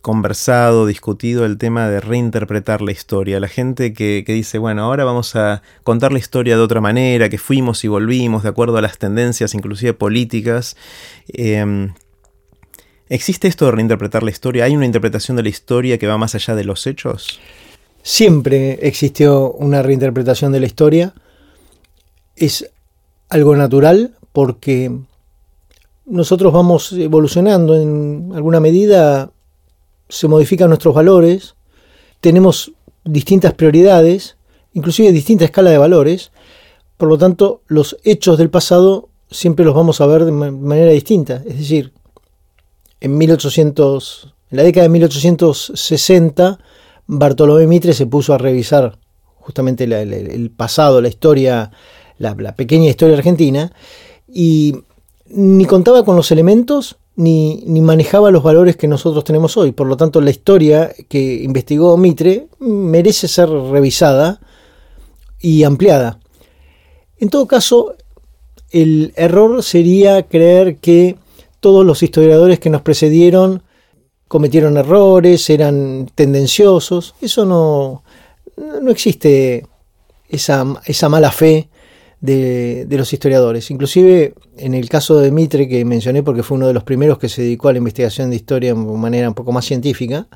conversado, 0.00 0.86
discutido 0.86 1.44
el 1.44 1.58
tema 1.58 1.88
de 1.88 2.00
reinterpretar 2.00 2.82
la 2.82 2.92
historia. 2.92 3.40
La 3.40 3.48
gente 3.48 3.92
que, 3.92 4.22
dice, 4.26 4.58
bueno, 4.58 4.84
ahora 4.84 5.04
vamos 5.04 5.36
a 5.36 5.62
contar 5.84 6.12
la 6.12 6.18
historia 6.18 6.56
de 6.56 6.62
otra 6.62 6.80
manera, 6.80 7.28
que 7.28 7.38
fuimos 7.38 7.84
y 7.84 7.88
volvimos 7.88 8.42
de 8.42 8.48
acuerdo 8.48 8.76
a 8.76 8.82
las 8.82 8.98
tendencias, 8.98 9.54
inclusive 9.54 9.94
políticas. 9.94 10.76
Em, 11.28 11.94
¿Existe 13.08 13.48
esto 13.48 13.64
de 13.66 13.72
reinterpretar 13.72 14.22
la 14.22 14.30
historia? 14.30 14.64
¿Hay 14.64 14.76
una 14.76 14.86
interpretación 14.86 15.36
de 15.36 15.42
la 15.42 15.48
historia 15.48 15.98
que 15.98 16.06
va 16.06 16.18
más 16.18 16.34
allá 16.34 16.54
de 16.54 16.64
los 16.64 16.86
hechos? 16.86 17.40
Siempre 18.02 18.78
existió 18.82 19.52
una 19.52 19.82
reinterpretación 19.82 20.52
de 20.52 20.60
la 20.60 20.66
historia. 20.66 21.14
Es 22.36 22.70
algo 23.30 23.56
natural 23.56 24.16
porque 24.32 24.92
nosotros 26.04 26.52
vamos 26.52 26.92
evolucionando 26.92 27.74
en 27.74 28.32
alguna 28.34 28.60
medida 28.60 29.30
se 30.08 30.28
modifican 30.28 30.68
nuestros 30.68 30.94
valores, 30.94 31.54
tenemos 32.20 32.72
distintas 33.04 33.54
prioridades, 33.54 34.36
inclusive 34.72 35.12
distinta 35.12 35.44
escala 35.44 35.70
de 35.70 35.78
valores, 35.78 36.32
por 36.96 37.08
lo 37.08 37.18
tanto 37.18 37.62
los 37.66 37.96
hechos 38.04 38.38
del 38.38 38.50
pasado 38.50 39.08
siempre 39.30 39.64
los 39.64 39.74
vamos 39.74 40.00
a 40.00 40.06
ver 40.06 40.24
de 40.24 40.32
manera 40.32 40.90
distinta. 40.90 41.42
Es 41.46 41.58
decir, 41.58 41.92
en 43.00 43.16
1800, 43.16 44.34
en 44.50 44.56
la 44.56 44.62
década 44.62 44.84
de 44.84 44.90
1860, 44.90 46.58
Bartolomé 47.06 47.66
Mitre 47.66 47.94
se 47.94 48.06
puso 48.06 48.34
a 48.34 48.38
revisar 48.38 48.98
justamente 49.36 49.84
el 49.84 50.50
pasado, 50.50 51.00
la 51.00 51.08
historia, 51.08 51.70
la 52.18 52.56
pequeña 52.56 52.90
historia 52.90 53.16
argentina, 53.16 53.72
y 54.26 54.74
ni 55.26 55.64
contaba 55.64 56.04
con 56.04 56.16
los 56.16 56.30
elementos 56.30 56.98
ni, 57.18 57.80
manejaba 57.80 58.30
los 58.30 58.44
valores 58.44 58.76
que 58.76 58.86
nosotros 58.86 59.24
tenemos 59.24 59.56
hoy. 59.56 59.72
Por 59.72 59.88
lo 59.88 59.96
tanto, 59.96 60.20
la 60.20 60.30
historia 60.30 60.94
que 61.08 61.42
investigó 61.42 61.96
Mitre 61.96 62.46
merece 62.60 63.26
ser 63.26 63.48
revisada 63.50 64.40
y 65.40 65.64
ampliada. 65.64 66.20
En 67.18 67.28
todo 67.28 67.48
caso, 67.48 67.96
el 68.70 69.12
error 69.16 69.64
sería 69.64 70.28
creer 70.28 70.76
que 70.76 71.16
todos 71.58 71.84
los 71.84 72.04
historiadores 72.04 72.60
que 72.60 72.70
nos 72.70 72.82
precedieron 72.82 73.64
cometieron 74.28 74.76
errores, 74.76 75.50
eran 75.50 76.08
tendenciosos. 76.14 77.16
Eso 77.20 77.44
no, 77.44 78.04
no 78.80 78.90
existe 78.92 79.66
esa, 80.28 80.64
esa 80.84 81.08
mala 81.08 81.32
fe 81.32 81.68
de, 82.20 82.86
los 82.90 83.12
historiadores. 83.12 83.70
Inclusive 83.70 84.34
en 84.56 84.74
el 84.74 84.88
caso 84.88 85.18
de 85.18 85.30
Mitre, 85.30 85.68
que 85.68 85.84
mencioné 85.84 86.22
porque 86.22 86.42
fue 86.42 86.56
uno 86.56 86.66
de 86.66 86.74
los 86.74 86.84
primeros 86.84 87.18
que 87.18 87.28
se 87.28 87.42
dedicó 87.42 87.68
a 87.68 87.72
la 87.72 87.78
investigación 87.78 88.30
de 88.30 88.36
historia 88.36 88.74
de 88.74 88.80
manera 88.80 89.28
un 89.28 89.34
poco 89.34 89.52
más 89.52 89.64
científica, 89.64 90.26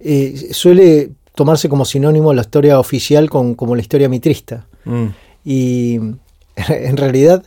eh, 0.00 0.48
suele 0.52 1.10
tomarse 1.34 1.68
como 1.68 1.84
sinónimo 1.84 2.32
la 2.32 2.42
historia 2.42 2.78
oficial 2.78 3.30
con, 3.30 3.54
como 3.54 3.74
la 3.74 3.82
historia 3.82 4.08
mitrista. 4.08 4.66
Mm. 4.84 5.06
Y 5.44 5.96
en 6.68 6.96
realidad 6.96 7.44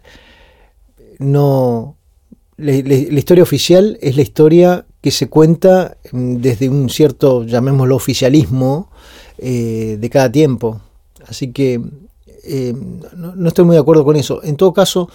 no... 1.19 1.95
La, 2.57 2.71
historia 2.71 3.43
oficial 3.43 3.97
es 4.01 4.15
la 4.15 4.21
historia 4.21 4.85
que 5.01 5.11
se 5.11 5.27
cuenta 5.27 5.97
mm, 6.13 6.35
desde 6.37 6.69
un 6.69 6.89
cierto, 6.89 7.43
llamémoslo, 7.43 7.97
oficialismo 7.97 8.89
eh, 9.37 9.97
de 9.99 10.09
cada 10.09 10.31
tiempo. 10.31 10.79
Así 11.27 11.51
que 11.51 11.81
eh, 12.45 12.73
no, 13.15 13.47
estoy 13.47 13.65
muy 13.65 13.75
de 13.75 13.81
acuerdo 13.81 14.05
con 14.05 14.15
eso. 14.15 14.41
En 14.43 14.55
todo 14.55 14.73
caso, 14.73 15.09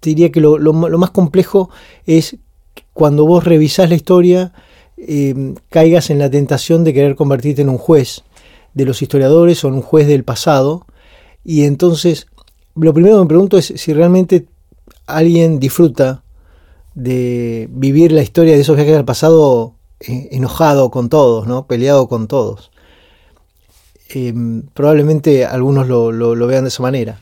diría 0.00 0.30
que 0.30 0.40
lo, 0.40 0.72
más 0.72 1.10
complejo 1.10 1.70
es 2.06 2.36
cuando 2.92 3.26
vos 3.26 3.44
revisás 3.44 3.88
la 3.88 3.96
historia 3.96 4.52
eh, 4.96 5.54
caigas 5.70 6.10
en 6.10 6.18
la 6.18 6.30
tentación 6.30 6.84
de 6.84 6.94
querer 6.94 7.16
convertirte 7.16 7.62
en 7.62 7.68
un 7.68 7.78
juez 7.78 8.22
de 8.74 8.84
los 8.84 9.02
historiadores 9.02 9.64
o 9.64 9.68
en 9.68 9.74
un 9.74 9.82
juez 9.82 10.06
del 10.06 10.24
pasado. 10.24 10.86
Y 11.44 11.64
entonces, 11.64 12.26
lo 12.74 12.92
primero 12.92 13.16
que 13.16 13.22
me 13.22 13.28
pregunto 13.28 13.58
es 13.58 13.72
si 13.76 13.92
realmente 13.92 14.46
alguien 15.06 15.58
disfruta 15.58 16.22
de 16.94 17.68
vivir 17.70 18.12
la 18.12 18.22
historia 18.22 18.54
de 18.54 18.60
esos 18.60 18.76
viajes 18.76 18.96
al 18.96 19.04
pasado 19.04 19.74
eh, 20.00 20.28
enojado 20.32 20.90
con 20.90 21.08
todos, 21.08 21.46
¿no? 21.46 21.66
peleado 21.66 22.08
con 22.08 22.28
todos. 22.28 22.70
Em, 24.08 24.62
probablemente 24.72 25.44
algunos 25.44 25.86
lo, 25.86 26.46
vean 26.46 26.64
de 26.64 26.68
esa 26.68 26.82
manera. 26.82 27.18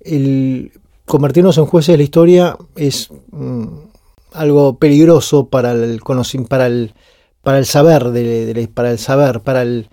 El 0.00 0.72
convertirnos 1.06 1.58
en 1.58 1.66
jueces 1.66 1.92
de 1.92 1.98
la 1.98 2.02
historia 2.02 2.56
es 2.76 3.10
mm, 3.30 3.66
algo 4.32 4.78
peligroso 4.78 5.46
para 5.46 5.72
el, 5.72 6.00
para 6.48 6.66
el, 6.66 6.94
para 7.42 7.58
el 7.58 7.66
saber, 7.66 8.10
de, 8.10 8.68
para 8.72 8.90
el 8.90 8.98
saber, 8.98 9.40
para 9.40 9.62
el, 9.62 9.88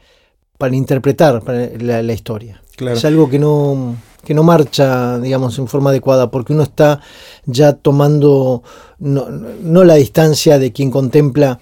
para 0.57 0.75
interpretar 0.75 1.43
la, 1.81 2.13
historia. 2.13 2.61
Es 2.79 3.05
algo 3.05 3.29
que 3.29 3.37
no, 3.37 3.95
que 4.25 4.33
no 4.33 4.43
marcha, 4.43 5.19
digamos, 5.19 5.59
en 5.59 5.67
forma 5.67 5.91
adecuada, 5.91 6.31
porque 6.31 6.53
uno 6.53 6.63
está 6.63 7.01
ya 7.45 7.73
tomando 7.73 8.63
no, 8.97 9.29
no 9.29 9.83
la 9.83 9.95
distancia 9.95 10.57
de 10.57 10.71
quien 10.71 10.89
contempla 10.89 11.59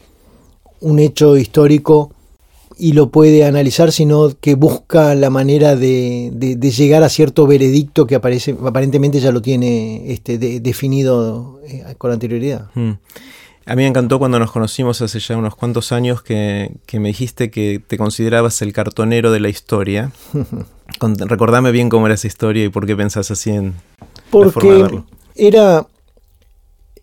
un 0.80 1.00
hecho 1.00 1.36
histórico 1.36 2.14
y 2.80 2.94
lo 2.94 3.10
puede 3.10 3.44
analizar, 3.44 3.92
sino 3.92 4.32
que 4.40 4.56
busca 4.56 5.14
la 5.14 5.30
manera 5.30 5.76
de, 5.76 6.32
llegar 6.60 7.04
a 7.04 7.10
cierto 7.10 7.46
veredicto 7.46 8.08
que 8.08 8.16
aparece, 8.16 8.56
aparentemente 8.66 9.20
ya 9.20 9.34
lo 9.34 9.42
tiene 9.42 10.12
este, 10.12 10.38
definido 10.38 11.60
eh, 11.68 11.84
con 11.98 12.12
anterioridad. 12.12 12.70
Hmm. 12.74 12.94
A 13.66 13.76
mí 13.76 13.84
me 13.84 13.88
encantó 13.88 14.18
cuando 14.18 14.40
nos 14.40 14.52
conocimos 14.52 15.02
hace 15.02 15.20
ya 15.20 15.38
unos 15.38 15.56
cuantos 15.56 15.92
años 15.92 16.24
que, 16.24 16.72
me 16.94 17.10
dijiste 17.10 17.52
que 17.52 17.82
te 17.86 17.98
considerabas 17.98 18.62
el 18.62 18.72
cartonero 18.72 19.32
de 19.32 19.42
la 19.42 19.50
historia. 19.50 20.12
recordame 21.02 21.72
bien 21.72 21.90
cómo 21.90 22.08
era 22.08 22.16
esa 22.16 22.28
historia 22.28 22.64
y 22.64 22.70
por 22.70 22.88
qué 22.88 22.96
pensás 22.96 23.30
así 23.30 23.52
en 23.52 23.76
Porque 24.32 25.04
era... 25.36 25.86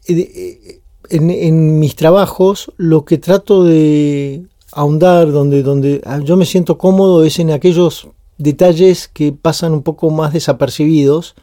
Eh, 0.08 0.14
eh, 0.18 0.80
en, 1.08 1.30
en 1.30 1.78
mis 1.78 1.94
trabajos 1.94 2.72
lo 2.78 3.04
que 3.04 3.18
trato 3.18 3.62
de 3.62 4.42
ahondar, 4.76 5.32
donde, 5.32 5.62
donde 5.62 6.02
ah, 6.04 6.20
yo 6.22 6.36
me 6.36 6.44
siento 6.44 6.76
cómodo 6.76 7.24
es 7.24 7.38
en 7.38 7.50
aquellos 7.50 8.08
detalles 8.36 9.08
que 9.08 9.32
pasan 9.32 9.72
un 9.72 9.82
poco 9.82 10.10
más 10.10 10.34
desapercibidos 10.34 11.34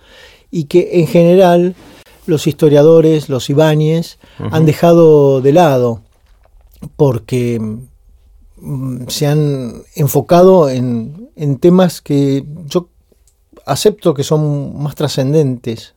y 0.52 0.66
que 0.66 1.00
en 1.00 1.08
general 1.08 1.76
los 2.28 2.46
historiadores, 2.46 3.30
los 3.30 3.50
Ibáñez, 3.50 4.20
han 4.38 4.66
dejado 4.66 5.42
de 5.42 5.52
lado 5.52 6.02
porque 6.96 7.60
mm, 8.58 9.08
se 9.08 9.26
han 9.26 9.82
enfocado 9.96 10.70
en, 10.70 11.32
en, 11.36 11.58
temas 11.58 12.02
que 12.02 12.46
yo 12.68 12.88
acepto 13.66 14.14
que 14.14 14.24
son 14.24 14.82
más 14.82 14.94
trascendentes, 14.94 15.96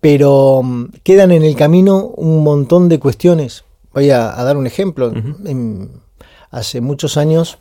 pero 0.00 0.60
mm, 0.62 0.90
quedan 1.02 1.32
en 1.32 1.42
el 1.42 1.56
camino 1.56 2.04
un 2.16 2.44
montón 2.44 2.90
de 2.90 3.00
cuestiones. 3.00 3.64
Voy 3.94 4.10
a, 4.10 4.30
dar 4.44 4.58
un 4.58 4.66
ejemplo 4.66 5.10
hace 6.50 6.80
muchos 6.80 7.16
años 7.16 7.58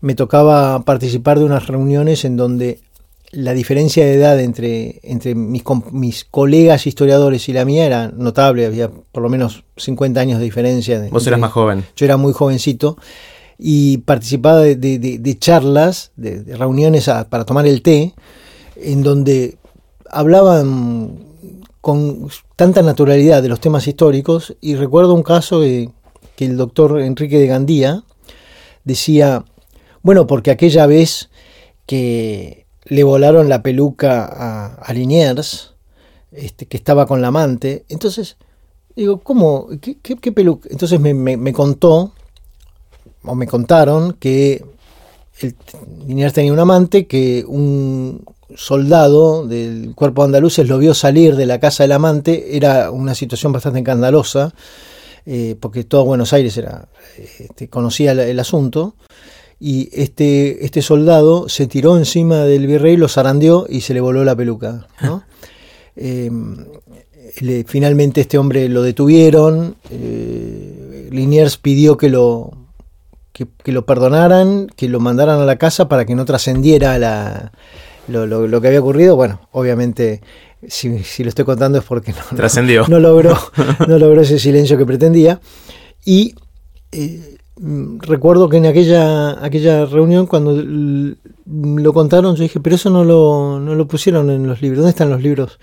me 0.00 0.14
tocaba 0.14 0.82
participar 0.84 1.38
de 1.38 1.44
unas 1.44 1.66
reuniones 1.66 2.24
en 2.24 2.36
donde 2.36 2.80
la 3.32 3.52
diferencia 3.52 4.04
de 4.04 4.14
edad 4.14 4.40
entre, 4.40 5.00
entre 5.02 5.34
mis, 5.34 5.62
mis, 5.92 6.24
colegas 6.24 6.86
historiadores 6.86 7.48
y 7.48 7.52
la 7.52 7.64
mía 7.64 7.84
era 7.84 8.08
notable, 8.08 8.66
había 8.66 8.90
por 8.90 9.22
lo 9.22 9.28
menos 9.28 9.64
50 9.76 10.20
años 10.20 10.38
de 10.38 10.44
diferencia. 10.44 11.08
Vos 11.10 11.26
eras 11.26 11.40
más 11.40 11.52
joven. 11.52 11.84
Yo 11.96 12.06
era 12.06 12.16
muy 12.16 12.32
jovencito 12.32 12.96
y 13.58 13.98
participaba 13.98 14.60
de, 14.60 15.36
charlas, 15.38 16.12
de, 16.16 16.56
reuniones 16.56 17.10
para 17.28 17.44
tomar 17.44 17.66
el 17.66 17.82
té, 17.82 18.14
en 18.76 19.02
donde 19.02 19.56
hablaban 20.10 21.18
con 21.80 22.28
tanta 22.56 22.82
naturalidad 22.82 23.42
de 23.42 23.48
los 23.48 23.60
temas 23.60 23.86
históricos 23.86 24.56
y 24.60 24.76
recuerdo 24.76 25.14
un 25.14 25.22
caso 25.22 25.60
de, 25.60 25.90
que 26.36 26.44
el 26.44 26.56
doctor 26.56 27.00
Enrique 27.00 27.38
de 27.38 27.46
Gandía 27.46 28.04
decía, 28.84 29.44
bueno, 30.02 30.26
porque 30.26 30.50
aquella 30.50 30.86
vez 30.86 31.30
que 31.86 32.66
le 32.84 33.02
volaron 33.02 33.48
la 33.48 33.62
peluca 33.62 34.76
a, 34.76 34.92
Liniers, 34.92 35.74
este, 36.30 36.66
que 36.66 36.76
estaba 36.76 37.06
con 37.06 37.20
la 37.20 37.28
amante, 37.28 37.84
entonces, 37.88 38.36
digo, 38.94 39.20
¿cómo? 39.20 39.68
¿Qué, 39.80 40.32
peluca? 40.32 40.68
Entonces 40.70 41.00
me, 41.00 41.52
contó, 41.52 42.12
o 43.24 43.34
me 43.34 43.46
contaron, 43.46 44.12
que 44.12 44.64
Liniers 46.06 46.32
tenía 46.32 46.52
un 46.52 46.60
amante, 46.60 47.06
que 47.06 47.44
un 47.46 48.24
soldado 48.54 49.46
del 49.46 49.94
cuerpo 49.94 50.22
de 50.22 50.26
andaluces 50.26 50.68
lo 50.68 50.78
vio 50.78 50.94
salir 50.94 51.34
de 51.34 51.46
la 51.46 51.58
casa 51.58 51.82
del 51.82 51.92
amante, 51.92 52.56
era 52.56 52.90
una 52.90 53.14
situación 53.14 53.52
bastante 53.52 53.80
escandalosa, 53.80 54.54
eh, 55.26 55.56
porque 55.58 55.84
todo 55.84 56.04
Buenos 56.04 56.32
Aires 56.32 56.56
era, 56.56 56.88
este, 57.38 57.68
conocía 57.68 58.12
el, 58.12 58.38
asunto, 58.38 58.94
y 59.58 59.88
este, 59.92 60.64
este 60.64 60.82
soldado 60.82 61.48
se 61.48 61.66
tiró 61.66 61.96
encima 61.96 62.44
del 62.44 62.66
virrey, 62.66 62.96
lo 62.96 63.08
zarandeó 63.08 63.66
y 63.68 63.80
se 63.80 63.94
le 63.94 64.00
voló 64.00 64.24
la 64.24 64.36
peluca. 64.36 64.86
Eh, 65.98 66.30
finalmente 67.66 68.20
este 68.20 68.36
hombre 68.36 68.68
lo 68.68 68.82
detuvieron, 68.82 69.76
eh, 69.90 71.08
Liniers 71.10 71.56
pidió 71.56 71.96
que 71.96 72.10
lo, 72.10 72.52
que, 73.32 73.72
lo 73.72 73.86
perdonaran, 73.86 74.68
que 74.76 74.88
lo 74.88 75.00
mandaran 75.00 75.40
a 75.40 75.44
la 75.44 75.56
casa 75.56 75.88
para 75.88 76.04
que 76.04 76.14
no 76.14 76.24
trascendiera 76.24 76.98
lo, 78.08 78.26
lo, 78.26 78.60
que 78.60 78.68
había 78.68 78.80
ocurrido. 78.80 79.16
Bueno, 79.16 79.40
obviamente 79.52 80.22
si, 80.68 81.22
lo 81.22 81.28
estoy 81.28 81.44
contando 81.44 81.78
es 81.78 81.84
porque 81.84 82.12
no, 82.12 82.36
Trascendió. 82.36 82.86
No, 82.88 82.98
logró, 82.98 83.36
no 83.88 83.98
logró 83.98 84.22
ese 84.22 84.38
silencio 84.38 84.78
que 84.78 84.86
pretendía. 84.86 85.40
Y 86.04 86.34
eh, 86.92 87.36
recuerdo 88.00 88.48
que 88.48 88.58
en 88.58 88.66
aquella, 88.66 89.44
aquella 89.44 89.86
reunión, 89.86 90.26
cuando 90.26 90.52
lo 91.46 91.92
contaron, 91.92 92.36
yo 92.36 92.42
dije, 92.42 92.60
pero 92.60 92.76
eso 92.76 92.90
no 92.90 93.04
lo, 93.04 93.60
no 93.60 93.74
lo 93.74 93.86
pusieron 93.88 94.30
en 94.30 94.46
los 94.46 94.60
libros. 94.60 94.78
¿Dónde 94.78 94.90
están 94.90 95.10
los 95.10 95.22
libros? 95.22 95.58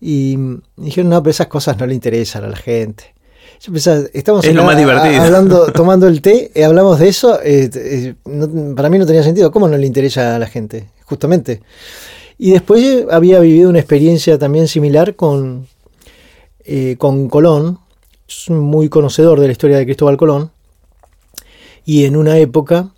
Y 0.00 0.38
dijeron, 0.76 1.10
no, 1.10 1.22
pero 1.22 1.30
esas 1.30 1.48
cosas 1.48 1.78
no 1.78 1.86
le 1.86 1.94
interesan 1.94 2.44
a 2.44 2.48
la 2.48 2.56
gente. 2.56 3.14
Yo 3.60 3.72
pensaba, 3.72 4.02
estamos 4.12 4.44
es 4.44 4.54
lo 4.54 4.62
más 4.62 4.76
divertido. 4.76 5.20
hablando, 5.20 5.66
tomando 5.74 6.06
el 6.06 6.22
té, 6.22 6.52
eh, 6.54 6.64
hablamos 6.64 7.00
de 7.00 7.08
eso. 7.08 7.40
Eh, 7.42 8.14
para 8.76 8.88
mí 8.88 8.98
no 8.98 9.06
tenía 9.06 9.22
sentido. 9.22 9.50
¿Cómo 9.50 9.68
no 9.68 9.76
le 9.76 9.86
interesa 9.86 10.36
a 10.36 10.38
la 10.38 10.46
gente? 10.46 10.90
Justamente. 11.04 11.60
Y 12.38 12.52
después 12.52 13.04
había 13.10 13.40
vivido 13.40 13.68
una 13.68 13.80
experiencia 13.80 14.38
también 14.38 14.68
similar 14.68 15.16
con, 15.16 15.66
eh, 16.64 16.94
con 16.96 17.28
Colón, 17.28 17.80
muy 18.48 18.88
conocedor 18.88 19.40
de 19.40 19.46
la 19.46 19.52
historia 19.52 19.76
de 19.76 19.84
Cristóbal 19.84 20.16
Colón, 20.16 20.52
y 21.84 22.04
en 22.04 22.16
una 22.16 22.38
época 22.38 22.90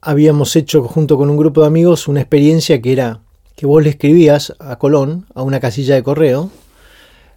habíamos 0.00 0.56
hecho 0.56 0.82
junto 0.82 1.16
con 1.16 1.30
un 1.30 1.36
grupo 1.36 1.60
de 1.60 1.68
amigos 1.68 2.08
una 2.08 2.20
experiencia 2.20 2.82
que 2.82 2.92
era 2.92 3.20
que 3.54 3.66
vos 3.66 3.82
le 3.82 3.90
escribías 3.90 4.54
a 4.58 4.76
Colón 4.76 5.26
a 5.34 5.42
una 5.42 5.60
casilla 5.60 5.94
de 5.94 6.02
correo, 6.02 6.50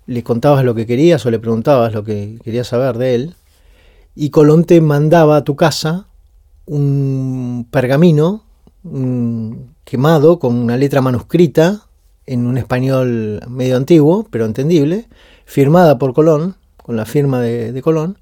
le 0.07 0.23
contabas 0.23 0.65
lo 0.65 0.73
que 0.73 0.87
querías 0.87 1.25
o 1.25 1.31
le 1.31 1.39
preguntabas 1.39 1.93
lo 1.93 2.03
que 2.03 2.39
querías 2.43 2.67
saber 2.67 2.97
de 2.97 3.15
él, 3.15 3.35
y 4.15 4.29
Colón 4.29 4.65
te 4.65 4.81
mandaba 4.81 5.37
a 5.37 5.43
tu 5.43 5.55
casa 5.55 6.07
un 6.65 7.67
pergamino, 7.69 8.44
quemado 9.83 10.39
con 10.39 10.55
una 10.55 10.77
letra 10.77 11.01
manuscrita 11.01 11.87
en 12.25 12.45
un 12.45 12.57
español 12.57 13.41
medio 13.47 13.77
antiguo, 13.77 14.27
pero 14.29 14.45
entendible, 14.45 15.07
firmada 15.45 15.97
por 15.97 16.13
Colón, 16.13 16.55
con 16.77 16.95
la 16.95 17.05
firma 17.05 17.41
de, 17.41 17.81
Colón, 17.81 18.17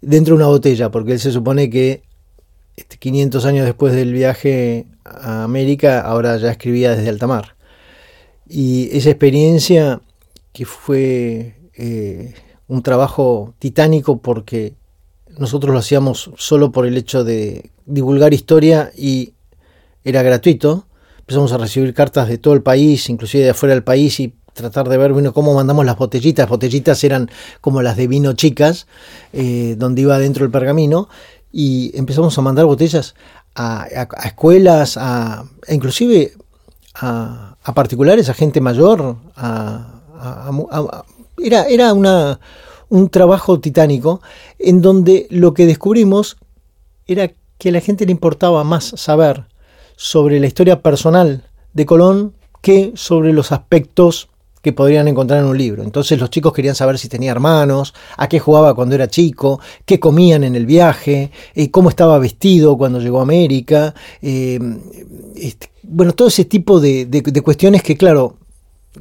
dentro 0.00 0.34
de 0.34 0.42
una 0.42 0.48
botella, 0.50 0.90
porque 0.90 1.12
él 1.12 1.20
se 1.20 1.32
supone 1.32 1.70
que 1.70 2.02
500 2.98 3.40
este, 3.40 3.48
años 3.48 3.64
después 3.64 3.94
del 3.94 4.12
viaje 4.12 4.86
a 5.04 5.44
América, 5.44 6.00
ahora 6.00 6.36
ya 6.36 6.50
escribía 6.50 6.94
desde 6.94 7.08
alta 7.08 7.26
mar. 7.26 7.56
Y 8.48 8.96
esa 8.96 9.10
experiencia 9.10 10.00
que 10.52 10.64
fue 10.64 11.56
eh, 11.74 12.34
un 12.68 12.82
trabajo 12.82 13.54
titánico 13.58 14.18
porque 14.18 14.74
nosotros 15.38 15.72
lo 15.72 15.80
hacíamos 15.80 16.30
solo 16.36 16.72
por 16.72 16.86
el 16.86 16.96
hecho 16.96 17.24
de 17.24 17.70
divulgar 17.84 18.34
historia 18.34 18.90
y 18.96 19.34
era 20.06 20.22
gratuito, 20.22 20.86
empezamos 21.18 21.52
a 21.52 21.58
recibir 21.58 21.92
cartas 21.92 22.28
de 22.28 22.38
todo 22.38 22.54
el 22.54 22.62
país, 22.62 23.10
inclusive 23.10 23.42
de 23.42 23.50
afuera 23.50 23.74
del 23.74 23.82
país, 23.82 24.20
y 24.20 24.32
tratar 24.52 24.88
de 24.88 24.96
ver 24.96 25.12
bueno, 25.12 25.32
cómo 25.32 25.52
mandamos 25.52 25.84
las 25.84 25.98
botellitas. 25.98 26.48
Botellitas 26.48 27.02
eran 27.02 27.28
como 27.60 27.82
las 27.82 27.96
de 27.96 28.06
vino 28.06 28.32
chicas, 28.34 28.86
eh, 29.32 29.74
donde 29.76 30.02
iba 30.02 30.16
dentro 30.20 30.44
el 30.44 30.52
pergamino, 30.52 31.08
y 31.50 31.90
empezamos 31.98 32.38
a 32.38 32.42
mandar 32.42 32.66
botellas 32.66 33.16
a, 33.56 33.88
escuelas, 34.24 34.96
a, 34.96 35.44
inclusive 35.68 36.34
a, 36.94 37.56
particulares, 37.74 38.28
a 38.28 38.34
gente 38.34 38.60
mayor, 38.60 39.16
era, 41.42 41.64
era 41.64 41.92
una, 41.92 42.38
un 42.90 43.08
trabajo 43.08 43.58
titánico 43.58 44.20
en 44.60 44.82
donde 44.82 45.26
lo 45.30 45.52
que 45.52 45.66
descubrimos 45.66 46.36
era 47.08 47.32
que 47.58 47.70
a 47.70 47.72
la 47.72 47.80
gente 47.80 48.06
le 48.06 48.12
importaba 48.12 48.62
más 48.62 48.92
saber 48.96 49.46
sobre 49.96 50.38
la 50.38 50.46
historia 50.46 50.82
personal 50.82 51.44
de 51.72 51.86
Colón 51.86 52.34
que 52.60 52.92
sobre 52.94 53.32
los 53.32 53.52
aspectos 53.52 54.28
que 54.66 54.72
podrían 54.72 55.06
encontrar 55.06 55.38
en 55.38 55.46
un 55.46 55.56
libro. 55.56 55.84
Entonces 55.84 56.18
los 56.18 56.28
chicos 56.28 56.52
querían 56.52 56.74
saber 56.74 56.98
si 56.98 57.08
tenía 57.08 57.30
hermanos, 57.30 57.94
a 58.16 58.28
qué 58.28 58.40
jugaba 58.40 58.74
cuando 58.74 58.96
era 58.96 59.06
chico, 59.06 59.60
qué 59.84 60.00
comían 60.00 60.42
en 60.42 60.56
el 60.56 60.66
viaje, 60.66 61.30
eh, 61.54 61.70
cómo 61.70 61.88
estaba 61.88 62.18
vestido 62.18 62.76
cuando 62.76 62.98
llegó 62.98 63.20
a 63.20 63.22
América. 63.22 63.94
Eh, 64.20 64.58
este, 65.36 65.70
bueno, 65.84 66.14
todo 66.14 66.26
ese 66.26 66.46
tipo 66.46 66.80
de, 66.80 67.22
cuestiones 67.44 67.84
que, 67.84 67.96
claro, 67.96 68.38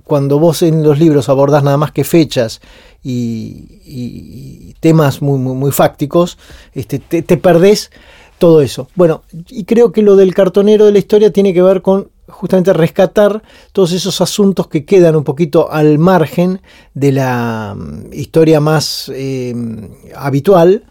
cuando 0.03 0.37
vos 0.37 0.61
en 0.61 0.83
los 0.83 0.99
libros 0.99 1.29
abordás 1.29 1.63
nada 1.63 1.77
más 1.77 1.91
que 1.91 2.03
fechas 2.03 2.61
y, 3.03 4.75
temas 4.81 5.23
muy, 5.23 5.39
muy, 5.39 5.71
fácticos, 5.71 6.37
este, 6.75 6.99
te, 6.99 7.23
te 7.23 7.37
perdés 7.37 7.89
todo 8.37 8.61
eso. 8.61 8.87
Bueno, 8.95 9.23
y 9.49 9.65
creo 9.65 9.91
que 9.91 10.01
lo 10.01 10.15
del 10.15 10.33
cartonero 10.33 10.85
de 10.85 10.91
la 10.91 10.99
historia 10.99 11.31
tiene 11.31 11.53
que 11.53 11.61
ver 11.61 11.81
con 11.81 12.09
justamente 12.27 12.73
rescatar 12.73 13.43
todos 13.71 13.91
esos 13.91 14.19
asuntos 14.21 14.67
que 14.67 14.85
quedan 14.85 15.15
un 15.15 15.23
poquito 15.23 15.71
al 15.71 15.99
margen 15.99 16.61
de 16.93 17.11
la 17.11 17.75
mm, 17.77 18.13
historia 18.13 18.59
más 18.59 19.11
em, 19.13 19.89
habitual 20.15 20.85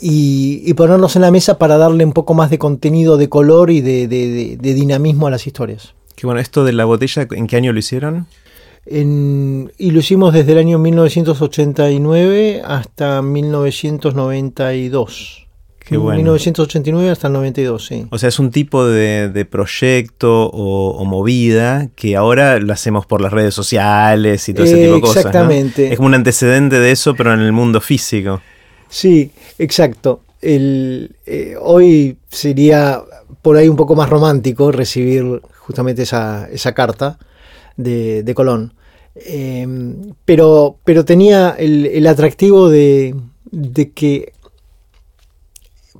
y, 0.00 0.72
ponerlos 0.74 1.16
en 1.16 1.22
la 1.22 1.30
mesa 1.30 1.58
para 1.58 1.78
darle 1.78 2.04
un 2.04 2.12
poco 2.12 2.34
más 2.34 2.50
de 2.50 2.58
contenido, 2.58 3.16
de 3.16 3.28
color 3.28 3.70
y 3.70 3.80
de, 3.80 4.58
dinamismo 4.60 5.26
a 5.26 5.30
las 5.30 5.46
historias. 5.46 5.94
Qué 6.14 6.26
bueno, 6.26 6.40
esto 6.40 6.64
de 6.64 6.72
la 6.72 6.84
botella, 6.84 7.26
¿en 7.30 7.46
qué 7.46 7.56
año 7.56 7.72
lo 7.72 7.78
hicieron? 7.78 8.26
y 8.88 9.90
lo 9.90 9.98
hicimos 9.98 10.32
desde 10.32 10.52
el 10.52 10.58
año 10.58 10.78
1989 10.78 12.62
hasta 12.64 13.20
1992. 13.20 15.45
1989 15.90 17.10
hasta 17.10 17.28
el 17.28 17.32
92, 17.34 17.86
sí. 17.86 18.06
O 18.10 18.18
sea, 18.18 18.28
es 18.28 18.38
un 18.38 18.50
tipo 18.50 18.84
de, 18.86 19.46
proyecto 19.50 20.50
o, 20.50 21.04
movida 21.04 21.88
que 21.94 22.16
ahora 22.16 22.58
lo 22.58 22.72
hacemos 22.72 23.06
por 23.06 23.20
las 23.20 23.32
redes 23.32 23.54
sociales 23.54 24.48
y 24.48 24.54
todo 24.54 24.64
ese 24.66 24.76
tipo 24.76 24.94
de 24.94 25.00
cosas. 25.00 25.16
Exactamente. 25.18 25.92
Es 25.92 25.96
como 25.96 26.08
un 26.08 26.14
antecedente 26.14 26.78
de 26.78 26.90
eso, 26.90 27.14
pero 27.14 27.32
en 27.32 27.40
el 27.40 27.52
mundo 27.52 27.80
físico. 27.80 28.40
Sí, 28.88 29.30
exacto. 29.58 30.20
El, 30.42 31.16
eh, 31.26 31.56
hoy 31.60 32.18
sería 32.28 33.02
por 33.42 33.56
ahí 33.56 33.68
un 33.68 33.76
poco 33.76 33.94
más 33.94 34.08
romántico 34.08 34.72
recibir 34.72 35.40
justamente 35.58 36.02
esa, 36.02 36.48
carta 36.74 37.18
de, 37.76 38.32
Colón. 38.34 38.74
Em, 39.14 40.14
pero, 40.24 40.78
pero 40.84 41.04
tenía 41.04 41.54
el, 41.58 42.06
atractivo 42.06 42.68
de, 42.68 43.14
de 43.50 43.90
que 43.92 44.32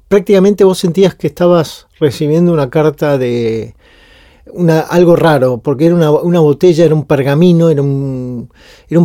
prácticamente 0.09 0.65
vos 0.65 0.79
sentías 0.79 1.15
que 1.15 1.27
estabas 1.27 1.87
recibiendo 1.99 2.53
una 2.53 2.71
carta 2.71 3.19
de 3.19 3.75
una, 4.53 4.81
algo 4.81 5.17
raro, 5.17 5.59
porque 5.59 5.87
era 5.87 5.95
una, 5.95 6.41
botella, 6.41 6.85
era 6.85 6.95
un 6.95 7.05
pergamino, 7.05 7.69
era 7.69 7.83
un, 7.83 8.49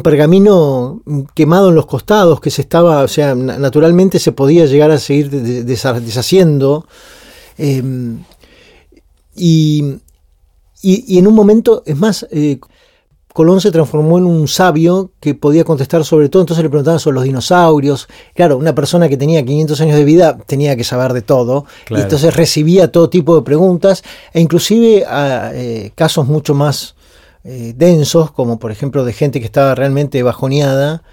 pergamino 0.04 1.02
quemado 1.34 1.70
en 1.70 1.76
los 1.76 1.88
costados, 1.88 2.40
que 2.40 2.52
se 2.52 2.62
estaba, 2.62 3.04
o 3.04 3.08
sea, 3.08 3.34
naturalmente 3.36 4.20
se 4.20 4.32
podía 4.32 4.66
llegar 4.66 4.92
a 4.92 5.00
seguir 5.00 5.30
deshaciendo. 5.32 6.86
Em, 7.58 8.24
y, 9.36 9.98
y, 10.82 11.18
en 11.18 11.28
un 11.28 11.34
momento, 11.34 11.84
es 11.86 11.98
más, 11.98 12.28
eh, 12.32 12.60
Colón 13.34 13.62
se 13.62 13.72
transformó 13.72 14.18
en 14.18 14.26
un 14.26 14.48
sabio 14.48 15.12
que 15.20 15.36
podía 15.36 15.64
contestar 15.64 16.04
sobre 16.04 16.30
todo, 16.30 16.44
entonces 16.44 16.64
le 16.64 16.70
preguntaban 16.70 17.00
sobre 17.00 17.16
los 17.16 17.24
dinosaurios. 17.24 18.08
Claro, 18.36 18.58
una 18.58 18.76
persona 18.76 19.08
que 19.08 19.18
tenía 19.18 19.44
500 19.44 19.82
años 19.82 19.96
de 19.96 20.04
vida 20.04 20.38
tenía 20.46 20.76
que 20.76 20.84
saber 20.84 21.14
de 21.14 21.22
todo, 21.22 21.66
y 21.90 21.96
entonces 21.96 22.36
recibía 22.36 22.92
todo 22.92 23.10
tipo 23.10 23.36
de 23.36 23.44
preguntas, 23.44 24.04
e 24.34 24.42
inclusive 24.42 25.06
a 25.06 25.52
eh, 25.54 25.92
casos 25.96 26.28
mucho 26.28 26.54
más 26.54 26.96
eh, 27.44 27.74
densos, 27.76 28.32
como 28.32 28.60
por 28.60 28.72
ejemplo 28.72 29.06
de 29.06 29.14
gente 29.14 29.40
que 29.40 29.46
estaba 29.46 29.76
realmente 29.76 30.22
bajoneada, 30.24 31.04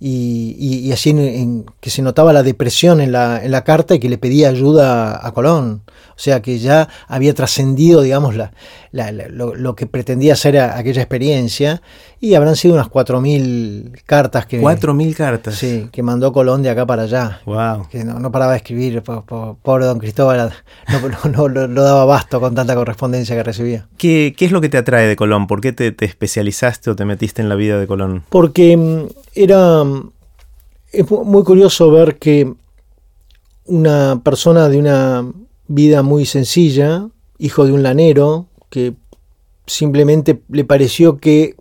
y, 0.00 0.92
así 0.92 1.10
en, 1.10 1.66
que 1.80 1.90
se 1.90 2.02
notaba 2.02 2.32
la 2.32 2.44
depresión 2.44 3.00
en 3.00 3.10
la, 3.10 3.44
en 3.44 3.50
la, 3.50 3.64
carta 3.64 3.96
y 3.96 3.98
que 3.98 4.08
le 4.08 4.16
pedía 4.16 4.48
ayuda 4.48 5.26
a 5.26 5.32
Colón. 5.32 5.82
O 6.16 6.20
sea 6.20 6.40
que 6.40 6.58
ya 6.58 6.88
había 7.08 7.34
trascendido, 7.34 8.02
digamos, 8.02 8.36
la, 8.36 8.52
lo, 8.92 9.74
que 9.74 9.86
pretendía 9.86 10.36
ser 10.36 10.58
aquella 10.58 11.02
experiencia 11.02 11.82
y 12.20 12.34
habrán 12.34 12.56
sido 12.56 12.74
unas 12.74 12.88
4.000 12.88 14.02
cartas 14.06 14.46
que... 14.46 14.60
4.000 14.60 15.14
cartas. 15.14 15.54
Sí, 15.56 15.88
que 15.92 16.02
mandó 16.02 16.32
Colón 16.32 16.62
de 16.62 16.70
acá 16.70 16.86
para 16.86 17.02
allá. 17.02 17.40
Wow. 17.44 17.88
Que 17.88 18.04
no, 18.04 18.30
paraba 18.32 18.52
de 18.52 18.58
escribir, 18.58 19.02
pobre 19.02 19.84
don 19.84 19.98
Cristóbal, 19.98 20.52
no, 21.32 21.48
no, 21.48 21.82
daba 21.82 22.04
basto 22.04 22.40
con 22.40 22.54
tanta 22.54 22.74
correspondencia 22.74 23.36
que 23.36 23.42
recibía. 23.42 23.88
¿Qué, 23.96 24.34
¿Qué, 24.36 24.46
es 24.46 24.52
lo 24.52 24.60
que 24.60 24.68
te 24.68 24.78
atrae 24.78 25.06
de 25.06 25.16
Colón? 25.16 25.46
¿Por 25.46 25.60
qué 25.60 25.72
te, 25.72 25.92
te 25.92 26.04
especializaste 26.04 26.90
o 26.90 26.96
te 26.96 27.04
metiste 27.04 27.42
en 27.42 27.48
la 27.48 27.54
vida 27.54 27.78
de 27.78 27.86
Colón? 27.86 28.24
Porque 28.28 28.76
mm, 28.76 29.06
era... 29.34 29.84
Mm, 29.84 30.10
es 30.90 31.10
muy 31.10 31.44
curioso 31.44 31.90
ver 31.90 32.16
que 32.16 32.54
una 33.66 34.22
persona 34.24 34.68
de 34.68 34.78
una 34.78 35.30
vida 35.68 36.02
muy 36.02 36.24
sencilla, 36.24 37.08
hijo 37.38 37.66
de 37.66 37.72
un 37.72 37.82
lanero, 37.82 38.47
que 38.70 38.94
simplemente 39.66 40.42
le 40.48 40.64
pareció 40.64 41.18
que 41.18 41.56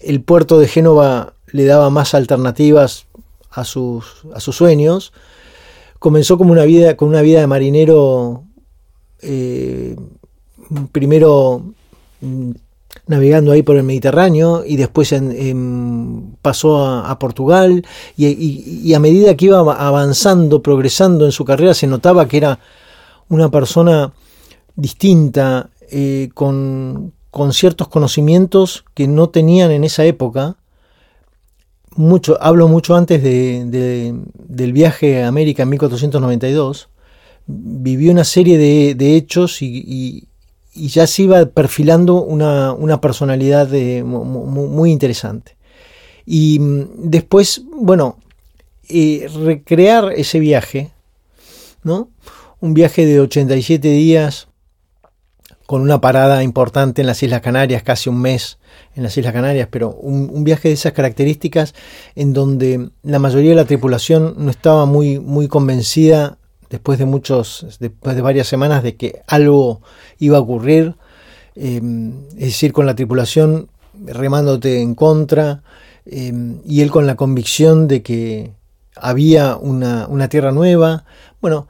el 0.00 0.22
puerto 0.22 0.58
de 0.58 0.68
Génova 0.68 1.34
le 1.46 1.64
daba 1.64 1.90
más 1.90 2.14
alternativas 2.14 3.06
a 3.50 3.64
sus, 3.64 4.24
a 4.34 4.40
sus 4.40 4.56
sueños. 4.56 5.12
Comenzó 5.98 6.38
como 6.38 6.52
una 6.52 6.64
vida, 6.64 6.96
con 6.96 7.08
una 7.08 7.22
vida 7.22 7.40
de 7.40 7.46
marinero, 7.46 8.44
eh, 9.20 9.96
primero 10.90 11.62
mm, 12.20 12.50
navegando 13.06 13.52
ahí 13.52 13.62
por 13.62 13.76
el 13.76 13.82
Mediterráneo 13.82 14.64
y 14.66 14.76
después 14.76 15.14
pasó 16.40 16.86
a, 16.86 17.18
Portugal 17.18 17.84
y, 18.16 18.94
a 18.94 19.00
medida 19.00 19.36
que 19.36 19.46
iba 19.46 19.58
avanzando, 19.58 20.62
progresando 20.62 21.24
en 21.24 21.32
su 21.32 21.44
carrera, 21.44 21.74
se 21.74 21.86
notaba 21.86 22.26
que 22.28 22.36
era 22.36 22.58
una 23.28 23.50
persona 23.50 24.12
distinta, 24.76 25.70
eh, 25.94 26.30
con, 26.32 27.12
ciertos 27.52 27.88
conocimientos 27.88 28.84
que 28.94 29.06
no 29.06 29.28
tenían 29.28 29.70
en 29.70 29.84
esa 29.84 30.04
época. 30.04 30.56
Mucho, 31.96 32.38
hablo 32.42 32.66
mucho 32.66 32.96
antes 32.96 33.22
del 33.22 34.72
viaje 34.72 35.22
a 35.22 35.28
América 35.28 35.64
en 35.64 35.68
1492. 35.68 36.88
Vivió 37.46 38.10
una 38.10 38.24
serie 38.24 38.56
de, 38.56 39.16
hechos 39.16 39.60
y, 39.60 40.28
ya 40.74 41.06
se 41.06 41.24
iba 41.24 41.44
perfilando 41.44 42.22
una, 42.22 43.00
personalidad 43.00 43.68
muy, 44.02 44.90
interesante. 44.90 45.56
Y 46.24 46.58
mm, 46.58 47.10
después, 47.10 47.62
bueno, 47.70 48.16
eh, 48.88 49.28
recrear 49.44 50.12
ese 50.16 50.38
viaje, 50.38 50.90
¿no? 51.82 52.08
un 52.60 52.72
viaje 52.74 53.04
de 53.04 53.20
87 53.20 53.88
días 53.88 54.48
con 55.72 55.80
una 55.80 56.02
parada 56.02 56.42
importante 56.42 57.00
en 57.00 57.06
las 57.06 57.22
Islas 57.22 57.40
Canarias, 57.40 57.82
casi 57.82 58.10
un 58.10 58.20
mes 58.20 58.58
en 58.94 59.02
las 59.02 59.16
Islas 59.16 59.32
Canarias, 59.32 59.68
pero 59.70 59.88
un, 59.88 60.44
viaje 60.44 60.68
de 60.68 60.74
esas 60.74 60.92
características 60.92 61.74
en 62.14 62.34
donde 62.34 62.90
la 63.02 63.18
mayoría 63.18 63.52
de 63.52 63.56
la 63.56 63.64
tripulación 63.64 64.34
no 64.36 64.50
estaba 64.50 64.84
muy, 64.84 65.18
muy 65.18 65.48
convencida 65.48 66.36
después 66.68 66.98
de 66.98 67.06
muchos, 67.06 67.78
después 67.80 68.14
de 68.14 68.20
varias 68.20 68.48
semanas 68.48 68.82
de 68.82 68.96
que 68.96 69.22
algo 69.26 69.80
iba 70.18 70.36
a 70.36 70.42
ocurrir, 70.42 70.94
em, 71.54 72.26
es 72.32 72.48
decir, 72.48 72.74
con 72.74 72.84
la 72.84 72.94
tripulación 72.94 73.70
remándote 74.04 74.82
en 74.82 74.94
contra, 74.94 75.62
em, 76.04 76.60
y 76.66 76.82
él 76.82 76.90
con 76.90 77.06
la 77.06 77.14
convicción 77.14 77.88
de 77.88 78.02
que 78.02 78.52
había 78.94 79.56
una, 79.56 80.06
una 80.06 80.28
tierra 80.28 80.52
nueva. 80.52 81.06
Bueno, 81.40 81.66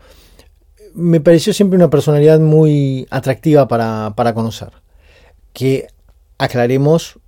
me 0.94 1.20
pareció 1.20 1.52
siempre 1.52 1.76
una 1.76 1.90
personalidad 1.90 2.40
muy 2.40 3.06
atractiva 3.10 3.68
para, 3.68 4.34
conocer. 4.34 4.70
Que 5.52 5.88
aclaremos, 6.38 7.18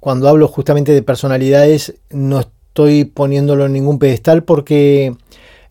cuando 0.00 0.28
hablo 0.28 0.48
justamente 0.48 0.92
de 0.92 1.02
personalidades, 1.02 1.94
no 2.10 2.40
estoy 2.40 3.04
poniéndolo 3.04 3.66
en 3.66 3.72
ningún 3.72 3.98
pedestal 3.98 4.44
porque 4.44 5.14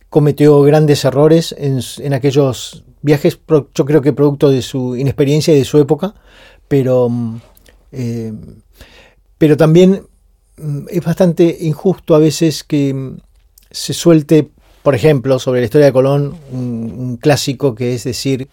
cometió 0.10 0.62
grandes 0.62 1.04
errores 1.06 1.56
en, 1.58 2.14
aquellos 2.14 2.84
viajes, 3.02 3.40
yo 3.74 3.86
creo 3.86 4.02
que 4.02 4.14
producto 4.14 4.50
de 4.50 4.62
su 4.62 4.96
inexperiencia 4.96 5.54
y 5.54 5.60
de 5.60 5.66
su 5.66 5.80
época, 5.80 6.14
pero, 6.68 7.10
mm, 7.10 7.42
eh, 7.92 8.34
pero 9.38 9.58
también 9.58 10.08
mm, 10.58 10.86
es 10.90 11.04
bastante 11.04 11.58
injusto 11.62 12.16
a 12.16 12.20
veces 12.20 12.64
que 12.64 12.94
mm, 12.94 13.18
se 13.72 13.94
suelte 13.94 14.52
por 14.84 14.96
ejemplo, 14.96 15.40
sobre 15.40 15.62
la 15.62 15.66
historia 15.66 15.88
de 15.88 15.94
Colón, 15.94 16.36
un, 16.52 17.18
clásico 17.18 17.74
que 17.74 17.96
es 17.96 18.04
decir, 18.04 18.50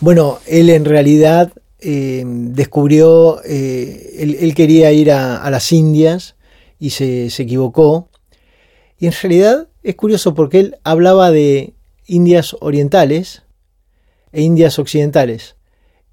bueno, 0.00 0.38
él 0.46 0.70
en 0.70 0.84
realidad 0.84 1.52
eh, 1.80 2.24
descubrió, 2.26 3.40
eh, 3.44 4.16
él, 4.40 4.54
quería 4.54 4.90
ir 4.90 5.12
a, 5.12 5.48
las 5.50 5.70
Indias 5.72 6.34
y 6.80 6.90
se, 6.90 7.26
equivocó. 7.26 8.08
Y 8.98 9.06
en 9.06 9.12
realidad 9.22 9.68
es 9.84 9.94
curioso 9.94 10.34
porque 10.34 10.60
él 10.60 10.76
hablaba 10.82 11.30
de 11.30 11.74
Indias 12.06 12.56
orientales 12.60 13.42
e 14.32 14.42
Indias 14.42 14.80
occidentales. 14.80 15.54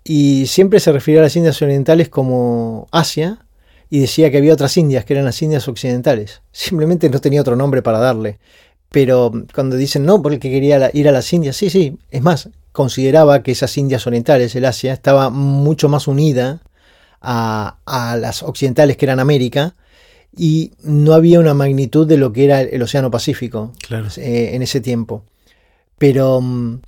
Y 0.03 0.45
siempre 0.45 0.79
se 0.79 0.91
refería 0.91 1.21
a 1.21 1.23
las 1.23 1.35
Indias 1.35 1.59
orientales 1.63 2.09
como 2.09 2.87
Asia 2.91 3.47
y 3.89 3.99
decía 3.99 4.29
que 4.29 4.37
había 4.37 4.53
otras 4.53 4.77
Indias 4.77 5.05
que 5.05 5.13
eran 5.13 5.25
las 5.25 5.41
Indias 5.41 5.67
occidentales. 5.67 6.43
Simplemente 6.51 7.09
no 7.09 7.19
tenía 7.19 7.41
otro 7.41 7.55
nombre 7.55 7.81
para 7.81 7.97
darle. 7.97 8.37
Pero 8.95 9.29
cuando 9.53 9.75
dicen 9.75 10.05
no, 10.05 10.21
porque 10.21 10.39
quería 10.39 10.89
ir 10.93 11.09
a 11.09 11.11
las 11.11 11.33
Indias, 11.33 11.57
sí, 11.57 11.69
sí, 11.69 11.97
es 12.11 12.21
más, 12.21 12.47
consideraba 12.71 13.43
que 13.43 13.51
esas 13.51 13.77
Indias 13.77 14.07
orientales, 14.07 14.55
el 14.55 14.63
Asia, 14.63 14.93
estaba 14.93 15.29
mucho 15.29 15.89
más 15.89 16.07
unida 16.07 16.61
a, 17.19 17.75
las 18.17 18.41
occidentales 18.41 18.95
que 18.95 19.03
eran 19.03 19.19
América 19.19 19.75
y 20.37 20.71
no 20.81 21.13
había 21.13 21.41
una 21.41 21.53
magnitud 21.53 22.07
de 22.07 22.15
lo 22.15 22.31
que 22.31 22.45
era 22.45 22.61
el, 22.61 22.81
Océano 22.81 23.11
Pacífico 23.11 23.73
eh, 24.15 24.51
en 24.53 24.61
ese 24.61 24.79
tiempo. 24.79 25.25
Pero 25.97 26.39
mm, 26.39 26.79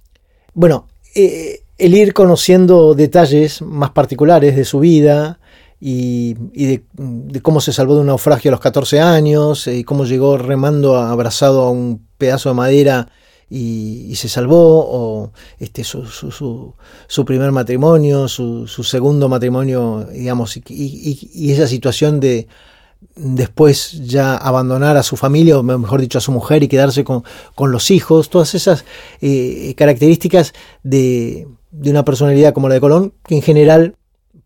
bueno, 0.53 0.87
eh, 1.13 1.63
el 1.77 1.93
ir 1.93 2.13
conociendo 2.13 2.93
detalles 2.93 3.61
más 3.61 3.89
particulares 3.89 4.55
de 4.55 4.63
su 4.63 4.79
vida 4.79 5.39
y, 5.79 6.33
de, 6.33 7.41
cómo 7.41 7.61
se 7.61 7.73
salvó 7.73 7.95
de 7.95 8.01
un 8.01 8.07
naufragio 8.07 8.49
a 8.49 8.53
los 8.53 8.59
14 8.59 8.99
años 8.99 9.67
y 9.67 9.83
cómo 9.83 10.05
llegó 10.05 10.37
remando 10.37 10.97
abrazado 10.97 11.63
a 11.63 11.71
un 11.71 12.07
pedazo 12.17 12.49
de 12.49 12.55
madera 12.55 13.09
y, 13.49 14.13
se 14.15 14.27
salvó, 14.27 14.85
o 14.89 15.31
este, 15.59 15.83
su, 15.83 16.05
su, 16.05 16.73
su, 17.07 17.25
primer 17.25 17.51
matrimonio, 17.51 18.27
su, 18.27 18.67
segundo 18.67 19.29
matrimonio, 19.29 20.05
digamos, 20.11 20.59
y, 20.67 21.51
esa 21.51 21.67
situación 21.67 22.19
de 22.19 22.47
después 23.15 23.91
ya 24.05 24.35
abandonar 24.35 24.97
a 24.97 25.03
su 25.03 25.15
familia, 25.17 25.57
o 25.57 25.63
mejor 25.63 26.01
dicho, 26.01 26.17
a 26.17 26.21
su 26.21 26.31
mujer 26.31 26.63
y 26.63 26.67
quedarse 26.67 27.03
con, 27.03 27.23
los 27.57 27.91
hijos, 27.91 28.29
todas 28.29 28.53
esas 28.55 28.85
eh, 29.21 29.73
características 29.77 30.53
de, 30.83 31.47
de, 31.71 31.91
una 31.91 32.03
personalidad 32.03 32.53
como 32.53 32.67
la 32.67 32.75
de 32.75 32.81
Colón, 32.81 33.13
que 33.25 33.35
en 33.35 33.41
general, 33.41 33.95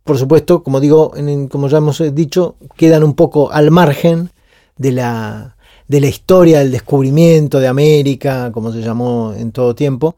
por 0.03 0.17
supuesto, 0.17 0.63
como 0.63 0.79
digo, 0.79 1.13
como 1.49 1.67
ya 1.67 1.77
hemos 1.77 2.01
dicho, 2.13 2.55
quedan 2.75 3.03
un 3.03 3.13
poco 3.13 3.51
al 3.51 3.71
margen 3.71 4.31
de 4.77 4.91
la, 4.91 5.55
de 5.87 6.01
la 6.01 6.07
historia 6.07 6.59
del 6.59 6.71
descubrimiento 6.71 7.59
de 7.59 7.67
América, 7.67 8.51
como 8.51 8.71
se 8.71 8.81
llamó 8.81 9.33
en 9.37 9.51
todo 9.51 9.75
tiempo, 9.75 10.15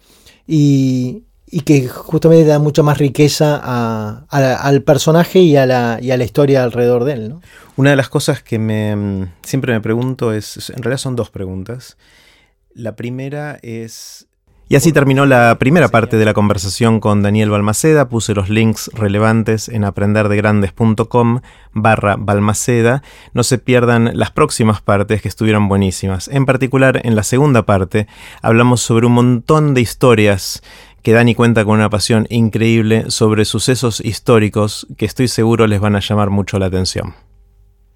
y, 0.47 1.23
que 1.65 1.87
justamente 1.87 2.45
da 2.45 2.59
mucha 2.59 2.81
más 2.81 2.97
riqueza 2.97 4.25
al 4.29 4.81
personaje 4.83 5.39
y 5.39 5.57
a, 5.57 5.65
la, 5.65 5.99
y 6.01 6.11
a 6.11 6.17
la 6.17 6.23
historia 6.23 6.63
alrededor 6.63 7.03
de 7.03 7.13
él. 7.13 7.35
Una 7.75 7.91
de 7.91 7.95
las 7.95 8.09
cosas 8.09 8.41
que 8.41 8.59
me, 8.59 9.31
siempre 9.43 9.73
me 9.73 9.81
pregunto 9.81 10.31
es, 10.31 10.69
en 10.69 10.81
realidad 10.81 10.99
son 10.99 11.15
dos 11.15 11.29
preguntas. 11.29 11.97
La 12.73 12.95
primera 12.95 13.59
es 13.61 14.27
y 14.73 14.75
así 14.75 14.91
terminó 14.91 15.27
la 15.27 15.59
primera 15.59 15.89
parte 15.89 16.17
de 16.17 16.25
la 16.25 16.33
conversación 16.33 16.99
con 16.99 17.21
Daniel 17.21 17.51
Balmaceda. 17.51 18.09
Puse 18.09 18.33
los 18.33 18.49
links 18.49 18.89
relevantes 18.95 19.69
en 19.69 19.83
aprenderdegrandes.com 19.83 21.41
barra 21.73 22.15
Balmaceda. 22.17 23.03
No 23.33 23.43
se 23.43 23.59
pierdan 23.59 24.17
las 24.17 24.31
próximas 24.31 24.81
partes 24.81 25.21
que 25.21 25.27
estuvieron 25.27 25.67
buenísimas. 25.67 26.27
En 26.27 26.47
particular, 26.47 27.01
en 27.03 27.15
la 27.15 27.21
segunda 27.21 27.67
parte, 27.67 28.07
hablamos 28.41 28.81
sobre 28.81 29.05
un 29.05 29.13
montón 29.13 29.75
de 29.75 29.81
historias 29.81 30.63
que 31.03 31.12
Dani 31.12 31.36
cuenta 31.36 31.63
con 31.65 31.75
una 31.75 31.91
pasión 31.91 32.25
increíble 32.31 33.12
sobre 33.12 33.45
sucesos 33.45 33.99
históricos 34.03 34.88
que 34.97 35.05
estoy 35.05 35.27
seguro 35.27 35.67
les 35.67 35.81
van 35.81 35.95
a 35.95 35.99
llamar 35.99 36.31
mucho 36.31 36.57
la 36.57 36.65
atención. 36.65 37.13